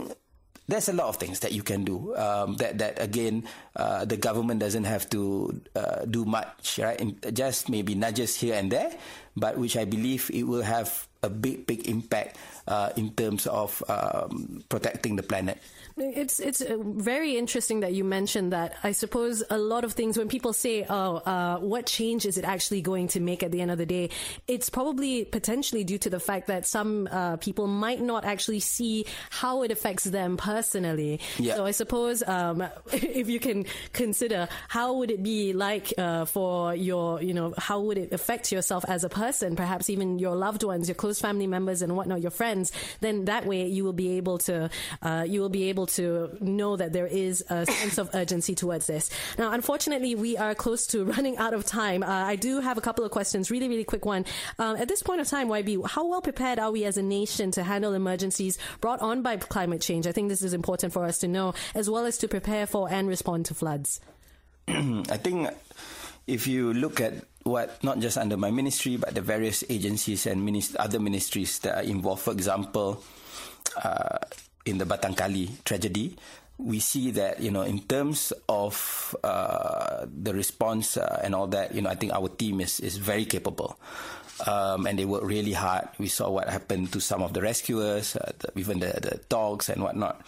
there's 0.72 0.88
a 0.88 0.94
lot 0.94 1.12
of 1.12 1.18
things 1.18 1.44
that 1.44 1.52
you 1.52 1.64
can 1.64 1.84
do. 1.84 2.16
Um, 2.16 2.56
that 2.58 2.80
that 2.80 3.02
again, 3.02 3.44
uh, 3.76 4.06
the 4.06 4.16
government 4.16 4.64
doesn't 4.64 4.86
have 4.88 5.10
to 5.12 5.52
uh, 5.76 6.06
do 6.08 6.24
much, 6.24 6.80
right? 6.80 6.98
Just 7.34 7.68
maybe 7.68 7.96
nudges 7.96 8.40
here 8.40 8.56
and 8.56 8.72
there, 8.72 8.96
but 9.36 9.58
which 9.58 9.76
I 9.76 9.84
believe 9.84 10.32
it 10.34 10.48
will 10.48 10.64
have 10.64 11.08
a 11.22 11.30
big 11.30 11.68
big 11.68 11.88
impact 11.88 12.38
uh, 12.68 12.96
in 12.96 13.12
terms 13.14 13.46
of 13.48 13.84
um, 13.92 14.64
protecting 14.70 15.16
the 15.20 15.24
planet. 15.24 15.60
It's 16.02 16.40
it's 16.40 16.62
uh, 16.62 16.78
very 16.80 17.38
interesting 17.38 17.82
that 17.82 17.94
you 17.94 18.04
mentioned 18.04 18.54
that. 18.54 18.76
I 18.84 18.92
suppose 18.92 19.44
a 19.50 19.58
lot 19.58 19.84
of 19.84 19.94
things 19.94 20.18
when 20.18 20.28
people 20.28 20.54
say, 20.54 20.86
"Oh, 20.90 21.18
uh, 21.18 21.60
what 21.60 21.86
change 21.86 22.26
is 22.26 22.38
it 22.38 22.46
actually 22.46 22.82
going 22.82 23.10
to 23.10 23.20
make 23.20 23.44
at 23.44 23.52
the 23.52 23.62
end 23.62 23.72
of 23.72 23.78
the 23.78 23.86
day?" 23.86 24.10
It's 24.48 24.70
probably 24.70 25.26
potentially 25.26 25.84
due 25.84 26.00
to 26.00 26.10
the 26.10 26.20
fact 26.20 26.48
that 26.48 26.66
some 26.66 27.08
uh, 27.12 27.38
people 27.38 27.68
might 27.68 28.02
not 28.02 28.26
actually 28.26 28.60
see 28.60 29.06
how 29.30 29.64
it 29.64 29.72
affects 29.72 30.04
them 30.06 30.38
personally. 30.38 31.20
Yeah. 31.38 31.56
So 31.56 31.66
I 31.66 31.72
suppose 31.72 32.24
um, 32.28 32.64
if 32.92 33.30
you 33.30 33.40
can 33.40 33.66
consider 33.94 34.48
how 34.68 34.94
would 34.94 35.12
it 35.12 35.22
be 35.22 35.54
like 35.54 35.94
uh, 35.98 36.26
for 36.26 36.74
your, 36.74 37.22
you 37.22 37.34
know, 37.34 37.54
how 37.58 37.80
would 37.82 37.98
it 37.98 38.12
affect 38.12 38.52
yourself 38.52 38.86
as 38.88 39.04
a 39.04 39.10
person, 39.10 39.56
perhaps 39.56 39.90
even 39.90 40.20
your 40.20 40.36
loved 40.36 40.64
ones, 40.64 40.88
your 40.88 40.96
close 40.96 41.20
family 41.20 41.48
members, 41.48 41.82
and 41.82 41.96
whatnot, 41.96 42.22
your 42.22 42.32
friends. 42.32 42.72
Then 43.02 43.26
that 43.26 43.46
way 43.46 43.68
you 43.68 43.84
will 43.84 43.94
be 43.94 44.18
able 44.18 44.38
to 44.40 44.70
uh, 45.02 45.26
you 45.28 45.42
will 45.42 45.50
be 45.50 45.70
able 45.70 45.88
to 45.96 46.38
know 46.40 46.76
that 46.76 46.94
there 46.94 47.08
is 47.08 47.44
a 47.50 47.66
sense 47.66 47.98
of 47.98 48.10
urgency 48.14 48.56
towards 48.56 48.88
this. 48.88 49.10
Now, 49.38 49.52
unfortunately, 49.52 50.16
we 50.16 50.38
are 50.38 50.56
close 50.56 50.88
to 50.88 51.06
running 51.06 51.38
out 51.38 51.54
of 51.54 51.66
time. 51.66 52.04
Uh, 52.04 52.08
I 52.08 52.36
do 52.36 52.60
have 52.60 52.78
a 52.78 52.82
couple 52.82 53.04
of 53.04 53.12
questions, 53.12 53.52
really, 53.52 53.68
really 53.68 53.84
quick 53.84 54.06
one. 54.06 54.26
Um, 54.60 54.78
at 54.78 54.88
this 54.88 55.04
point 55.04 55.22
of 55.22 55.28
time, 55.28 55.48
YB, 55.48 55.88
how 55.88 56.08
well 56.08 56.22
prepared 56.22 56.60
are 56.60 56.72
we 56.72 56.86
as 56.86 56.98
a 56.98 57.04
nation 57.04 57.52
to 57.52 57.64
handle 57.64 57.94
emergencies 57.94 58.58
brought 58.80 59.02
on 59.02 59.22
by 59.22 59.38
climate 59.38 59.82
change? 59.82 60.08
I 60.08 60.12
think 60.12 60.30
this 60.30 60.42
is 60.42 60.54
important 60.54 60.94
for 60.94 61.06
us 61.06 61.20
to 61.20 61.28
know, 61.28 61.54
as 61.76 61.90
well 61.90 62.06
as 62.06 62.18
to 62.20 62.28
prepare 62.28 62.66
for 62.66 62.90
and 62.90 63.08
respond 63.08 63.46
to 63.48 63.54
floods. 63.54 64.00
I 64.68 65.18
think 65.18 65.50
if 66.28 66.48
you 66.48 66.74
look 66.74 67.02
at 67.02 67.14
what 67.44 67.84
not 67.84 68.00
just 68.00 68.18
under 68.18 68.38
my 68.38 68.52
ministry 68.52 68.98
but 68.98 69.16
the 69.16 69.22
various 69.22 69.64
agencies 69.70 70.28
and 70.28 70.48
minis- 70.48 70.76
other 70.78 71.00
ministries 71.00 71.60
that 71.60 71.76
are 71.76 71.84
involved, 71.84 72.22
for 72.22 72.32
example, 72.32 73.04
uh, 73.84 74.20
in 74.66 74.78
the 74.78 74.86
Batang 74.86 75.18
Kali 75.18 75.50
tragedy, 75.66 76.16
we 76.58 76.80
see 76.80 77.12
that 77.12 77.42
you 77.42 77.50
know 77.50 77.64
in 77.64 77.80
terms 77.82 78.34
of 78.48 79.16
uh, 79.24 80.06
the 80.06 80.34
response 80.34 80.98
uh, 80.98 81.20
and 81.24 81.34
all 81.34 81.48
that, 81.48 81.74
you 81.74 81.82
know, 81.82 81.90
I 81.90 81.96
think 81.96 82.14
our 82.14 82.30
team 82.30 82.62
is 82.62 82.80
is 82.80 82.98
very 82.98 83.26
capable. 83.26 83.80
Um, 84.48 84.88
and 84.88 84.98
they 84.98 85.06
work 85.06 85.22
really 85.22 85.54
hard. 85.54 85.90
We 86.00 86.08
saw 86.08 86.32
what 86.32 86.50
happened 86.50 86.92
to 86.94 87.00
some 87.00 87.22
of 87.22 87.34
the 87.34 87.44
rescuers, 87.44 88.16
uh, 88.16 88.32
the, 88.40 88.50
even 88.58 88.80
the, 88.80 88.98
the 88.98 89.22
dogs 89.30 89.70
and 89.70 89.84
whatnot. 89.84 90.26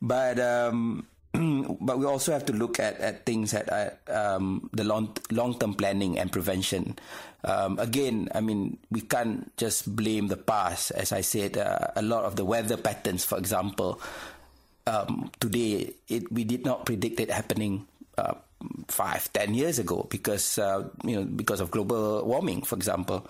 But 0.00 0.38
um, 0.38 1.08
but 1.80 1.98
we 1.98 2.06
also 2.06 2.32
have 2.32 2.46
to 2.46 2.52
look 2.52 2.78
at, 2.78 3.00
at 3.00 3.26
things 3.26 3.54
at, 3.54 3.68
at 3.68 3.98
um, 4.08 4.70
the 4.72 4.84
long 4.84 5.16
long 5.32 5.58
term 5.58 5.74
planning 5.74 6.18
and 6.18 6.30
prevention. 6.30 6.96
Um, 7.42 7.78
again, 7.78 8.28
I 8.34 8.40
mean, 8.40 8.78
we 8.90 9.02
can't 9.02 9.54
just 9.56 9.94
blame 9.94 10.28
the 10.28 10.36
past. 10.36 10.92
As 10.92 11.12
I 11.12 11.20
said, 11.20 11.58
uh, 11.58 11.88
a 11.96 12.02
lot 12.02 12.24
of 12.24 12.36
the 12.36 12.44
weather 12.44 12.76
patterns, 12.76 13.24
for 13.24 13.36
example, 13.36 14.00
um, 14.86 15.30
today 15.40 15.92
it, 16.08 16.30
we 16.32 16.44
did 16.44 16.64
not 16.64 16.86
predict 16.86 17.20
it 17.20 17.30
happening. 17.30 17.86
Uh, 18.16 18.34
five, 18.88 19.30
ten 19.32 19.52
years 19.52 19.78
ago, 19.78 20.06
because 20.08 20.56
uh, 20.56 20.88
you 21.04 21.16
know 21.16 21.24
because 21.24 21.60
of 21.60 21.70
global 21.70 22.24
warming, 22.24 22.62
for 22.62 22.76
example, 22.76 23.26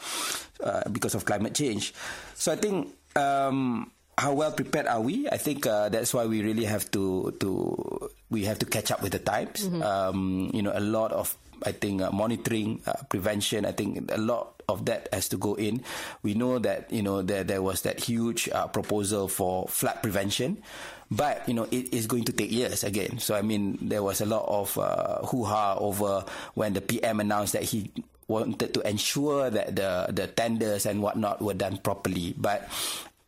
uh, 0.63 0.87
because 0.91 1.15
of 1.15 1.25
climate 1.25 1.55
change. 1.55 1.95
So 2.35 2.53
I 2.53 2.57
think 2.57 2.95
um, 3.17 3.91
how 4.19 4.33
well 4.35 4.53
prepared 4.53 4.87
are 4.87 5.01
we? 5.01 5.29
I 5.29 5.37
think 5.37 5.67
uh, 5.67 5.89
that's 5.89 6.15
why 6.15 6.27
we 6.27 6.43
really 6.43 6.65
have 6.65 6.91
to 6.93 7.35
to 7.41 8.11
we 8.31 8.45
have 8.45 8.59
to 8.61 8.67
catch 8.67 8.91
up 8.91 9.03
with 9.03 9.13
the 9.13 9.19
times. 9.19 9.67
Um, 9.83 10.51
you 10.55 10.63
know, 10.63 10.73
a 10.75 10.81
lot 10.81 11.13
of 11.13 11.37
I 11.63 11.73
think 11.73 12.03
uh, 12.03 12.11
monitoring, 12.11 12.81
uh, 12.87 12.95
prevention. 13.09 13.65
I 13.65 13.73
think 13.73 14.11
a 14.13 14.19
lot 14.19 14.63
of 14.69 14.87
that 14.87 15.09
has 15.13 15.29
to 15.31 15.37
go 15.37 15.55
in. 15.55 15.83
We 16.23 16.35
know 16.35 16.59
that 16.59 16.93
you 16.93 17.03
know 17.03 17.23
there 17.23 17.45
there 17.45 17.63
was 17.63 17.83
that 17.83 18.01
huge 18.01 18.49
uh, 18.49 18.67
proposal 18.69 19.29
for 19.29 19.67
flood 19.69 20.03
prevention, 20.03 20.63
but 21.11 21.47
you 21.49 21.55
know 21.55 21.67
it 21.71 21.93
is 21.95 22.07
going 22.07 22.25
to 22.25 22.33
take 22.33 22.53
years 22.53 22.85
again. 22.85 23.19
So 23.19 23.35
I 23.35 23.43
mean 23.43 23.79
there 23.81 24.03
was 24.03 24.21
a 24.21 24.27
lot 24.27 24.45
of 24.49 24.77
uh, 24.79 25.25
hoo 25.27 25.45
ha 25.45 25.77
over 25.79 26.25
when 26.55 26.73
the 26.75 26.81
PM 26.81 27.21
announced 27.21 27.53
that 27.55 27.63
he 27.65 27.91
wanted 28.27 28.73
to 28.73 28.81
ensure 28.89 29.51
that 29.51 29.77
the 29.77 30.07
the 30.11 30.27
tenders 30.27 30.87
and 30.87 31.03
whatnot 31.03 31.41
were 31.43 31.55
done 31.55 31.77
properly, 31.79 32.35
but 32.37 32.69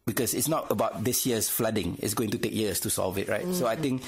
because 0.07 0.35
it's 0.35 0.49
not 0.49 0.71
about 0.71 1.03
this 1.03 1.27
year's 1.27 1.49
flooding. 1.49 1.99
It's 1.99 2.15
going 2.15 2.31
to 2.31 2.39
take 2.39 2.55
years 2.55 2.81
to 2.81 2.91
solve 2.91 3.19
it, 3.19 3.29
right? 3.29 3.47
So 3.53 3.67
I 3.67 3.75
think, 3.75 4.03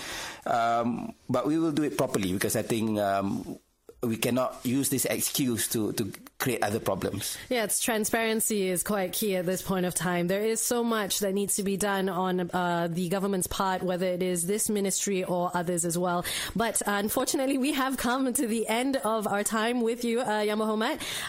um, 0.47 1.13
but 1.29 1.47
we 1.47 1.59
will 1.59 1.73
do 1.73 1.83
it 1.83 1.99
properly 1.99 2.33
because 2.33 2.55
I 2.55 2.63
think 2.63 2.99
um, 3.01 3.59
we 4.03 4.17
cannot 4.17 4.61
use 4.63 4.91
this 4.91 5.07
excuse 5.07 5.67
to, 5.69 5.93
to 5.95 6.13
create 6.39 6.63
other 6.63 6.79
problems. 6.79 7.37
Yeah, 7.49 7.65
it's 7.65 7.81
transparency 7.83 8.69
is 8.69 8.85
quite 8.85 9.13
key 9.13 9.35
at 9.35 9.45
this 9.45 9.61
point 9.61 9.87
of 9.87 9.95
time. 9.95 10.29
There 10.29 10.45
is 10.45 10.61
so 10.61 10.85
much 10.85 11.19
that 11.19 11.35
needs 11.35 11.57
to 11.57 11.65
be 11.65 11.77
done 11.77 12.09
on 12.09 12.49
uh, 12.53 12.87
the 12.89 13.09
government's 13.09 13.49
part, 13.49 13.83
whether 13.83 14.07
it 14.07 14.23
is 14.23 14.47
this 14.47 14.71
ministry 14.71 15.25
or 15.25 15.51
others 15.53 15.85
as 15.85 15.99
well. 15.99 16.25
But 16.55 16.81
uh, 16.87 16.93
unfortunately, 16.93 17.59
we 17.59 17.73
have 17.73 17.97
come 17.97 18.33
to 18.33 18.47
the 18.47 18.69
end 18.69 18.99
of 18.99 19.27
our 19.27 19.43
time 19.43 19.81
with 19.81 20.05
you, 20.05 20.21
uh, 20.21 20.45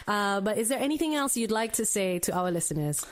Uh, 0.07 0.41
but 0.41 0.59
is 0.59 0.69
there 0.69 0.79
anything 0.79 1.15
else 1.15 1.35
you'd 1.35 1.49
like 1.49 1.73
to 1.73 1.85
say 1.85 2.19
to 2.19 2.33
our 2.33 2.51
listeners? 2.51 3.03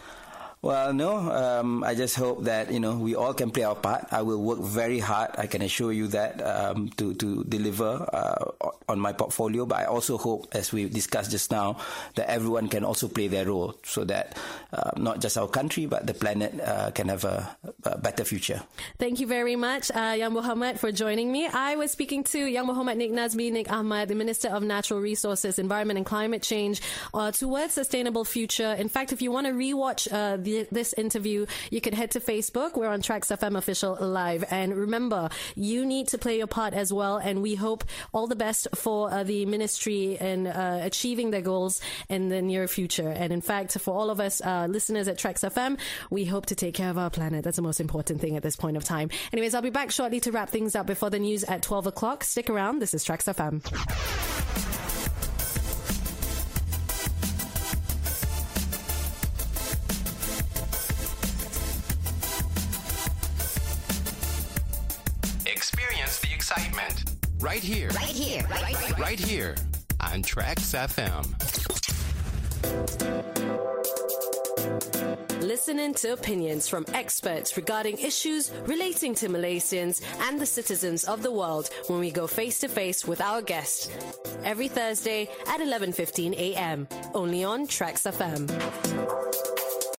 Well, 0.62 0.91
no. 0.91 1.17
Um, 1.17 1.84
I 1.84 1.93
just 1.93 2.15
hope 2.15 2.46
that 2.46 2.72
you 2.72 2.80
know 2.80 2.98
we 2.98 3.15
all 3.15 3.34
can 3.34 3.52
play 3.52 3.63
our 3.63 3.76
part. 3.76 4.08
I 4.12 4.24
will 4.24 4.41
work 4.41 4.60
very 4.60 5.00
hard. 5.00 5.32
I 5.38 5.46
can 5.46 5.62
assure 5.62 5.93
you 5.93 6.08
that 6.08 6.41
um, 6.41 6.89
to 6.98 7.13
to 7.15 7.43
deliver 7.46 7.86
uh, 8.12 8.72
on 8.89 9.00
my 9.00 9.13
portfolio. 9.13 9.65
But 9.65 9.80
I 9.80 9.86
also 9.86 10.17
hope, 10.17 10.48
as 10.54 10.74
we 10.74 10.89
discussed 10.89 11.32
just 11.32 11.52
now, 11.52 11.78
that 12.15 12.30
everyone 12.30 12.67
can 12.70 12.84
also 12.84 13.08
play 13.08 13.28
their 13.28 13.46
role, 13.46 13.76
so 13.84 14.04
that 14.06 14.36
uh, 14.74 14.91
not 14.98 15.22
just 15.22 15.38
our 15.38 15.48
country 15.48 15.86
but 15.86 16.08
the 16.08 16.13
planet 16.13 16.60
uh, 16.60 16.89
can 16.91 17.08
have 17.08 17.24
a, 17.24 17.56
a 17.86 17.98
better 17.98 18.26
future. 18.26 18.62
Thank 18.98 19.20
you 19.20 19.28
very 19.28 19.56
much, 19.56 19.91
uh, 19.91 20.15
Yang 20.17 20.41
Berhormat, 20.41 20.80
for 20.80 20.91
joining 20.91 21.32
me. 21.32 21.48
I 21.48 21.76
was 21.76 21.91
speaking 21.91 22.24
to 22.34 22.39
Yang 22.39 22.65
Berhormat 22.67 22.98
Nik 22.98 23.12
Nazmi 23.12 23.52
Nik 23.52 23.72
Ahmad, 23.72 24.10
the 24.10 24.15
Minister 24.15 24.50
of 24.50 24.63
Natural 24.63 25.00
Resources, 25.00 25.60
Environment 25.60 25.98
and 25.98 26.06
Climate 26.06 26.41
Change, 26.41 26.82
uh, 27.13 27.32
towards 27.32 27.74
sustainable 27.74 28.26
future. 28.26 28.74
In 28.74 28.89
fact, 28.89 29.13
if 29.13 29.22
you 29.22 29.32
want 29.32 29.46
to 29.48 29.54
rewatch 29.54 30.12
this 30.71 30.93
interview, 30.93 31.45
you 31.71 31.81
can 31.81 31.93
head 31.93 32.12
to 32.12 32.19
Facebook. 32.19 32.75
We're 32.75 32.89
on 32.89 33.01
TRAXX 33.01 33.38
FM 33.38 33.57
official 33.57 33.97
live. 33.99 34.43
And 34.49 34.75
remember, 34.75 35.29
you 35.55 35.86
need 35.86 36.07
to 36.10 36.17
play 36.17 36.38
your 36.38 36.47
part 36.47 36.73
as 36.73 36.91
well. 36.91 37.17
And 37.17 37.41
we 37.41 37.55
hope 37.55 37.83
all 38.13 38.27
the 38.27 38.36
best 38.36 38.67
for 38.75 39.12
uh, 39.12 39.23
the 39.23 39.45
ministry 39.45 40.17
in 40.19 40.47
uh, 40.47 40.81
achieving 40.83 41.31
their 41.31 41.41
goals 41.41 41.81
in 42.10 42.29
the 42.29 42.41
near 42.41 42.67
future. 42.67 43.10
And 43.10 43.31
in 43.33 43.41
fact, 43.41 43.77
for 43.79 43.93
all 43.93 44.10
of 44.10 44.19
us 44.19 44.41
uh, 44.41 44.67
listeners 44.69 45.07
at 45.07 45.17
TRAXX 45.17 45.51
FM, 45.53 45.79
we 46.10 46.25
hope 46.25 46.47
to 46.47 46.55
take 46.55 46.73
care 46.73 46.89
of 46.89 46.97
our 46.97 47.10
planet. 47.10 47.43
That's 47.43 47.57
the 47.57 47.62
most 47.62 47.79
important 47.79 48.21
thing 48.21 48.36
at 48.36 48.43
this 48.43 48.55
point 48.55 48.77
of 48.77 48.83
time. 48.83 49.10
Anyways, 49.33 49.53
I'll 49.53 49.62
be 49.62 49.69
back 49.69 49.91
shortly 49.91 50.19
to 50.21 50.31
wrap 50.31 50.49
things 50.49 50.75
up 50.75 50.88
before 50.88 51.10
the 51.10 51.19
news 51.19 51.43
at 51.43 51.62
12 51.62 51.88
o'clock. 51.88 52.23
Stick 52.23 52.49
around. 52.49 52.79
This 52.79 52.93
is 52.93 53.05
TRAXX 53.05 53.33
FM. 53.36 54.87
Right 67.39 67.62
here, 67.62 67.89
Right 67.89 68.04
here. 68.06 68.41
Right, 68.50 68.62
right, 68.63 68.82
right. 68.91 69.00
right 69.00 69.19
here 69.19 69.56
on 70.00 70.23
TRAXX 70.23 70.73
FM. 70.95 71.23
Listening 75.41 75.93
to 75.93 76.13
opinions 76.13 76.67
from 76.67 76.86
experts 76.93 77.56
regarding 77.56 77.97
issues 78.00 78.52
relating 78.65 79.13
to 79.15 79.30
Malaysians 79.30 80.02
and 80.28 80.41
the 80.41 80.45
citizens 80.45 81.04
of 81.06 81.21
the 81.23 81.32
world 81.32 81.69
when 81.88 82.00
we 82.00 82.12
go 82.12 82.28
face 82.28 82.60
to 82.60 82.67
face 82.67 83.06
with 83.06 83.21
our 83.21 83.41
guest. 83.41 83.91
Every 84.43 84.67
Thursday 84.67 85.30
at 85.47 85.60
11:15 85.62 86.34
a.m. 86.34 86.88
only 87.13 87.43
on 87.43 87.67
TRAXX 87.67 88.12
FM. 88.17 89.57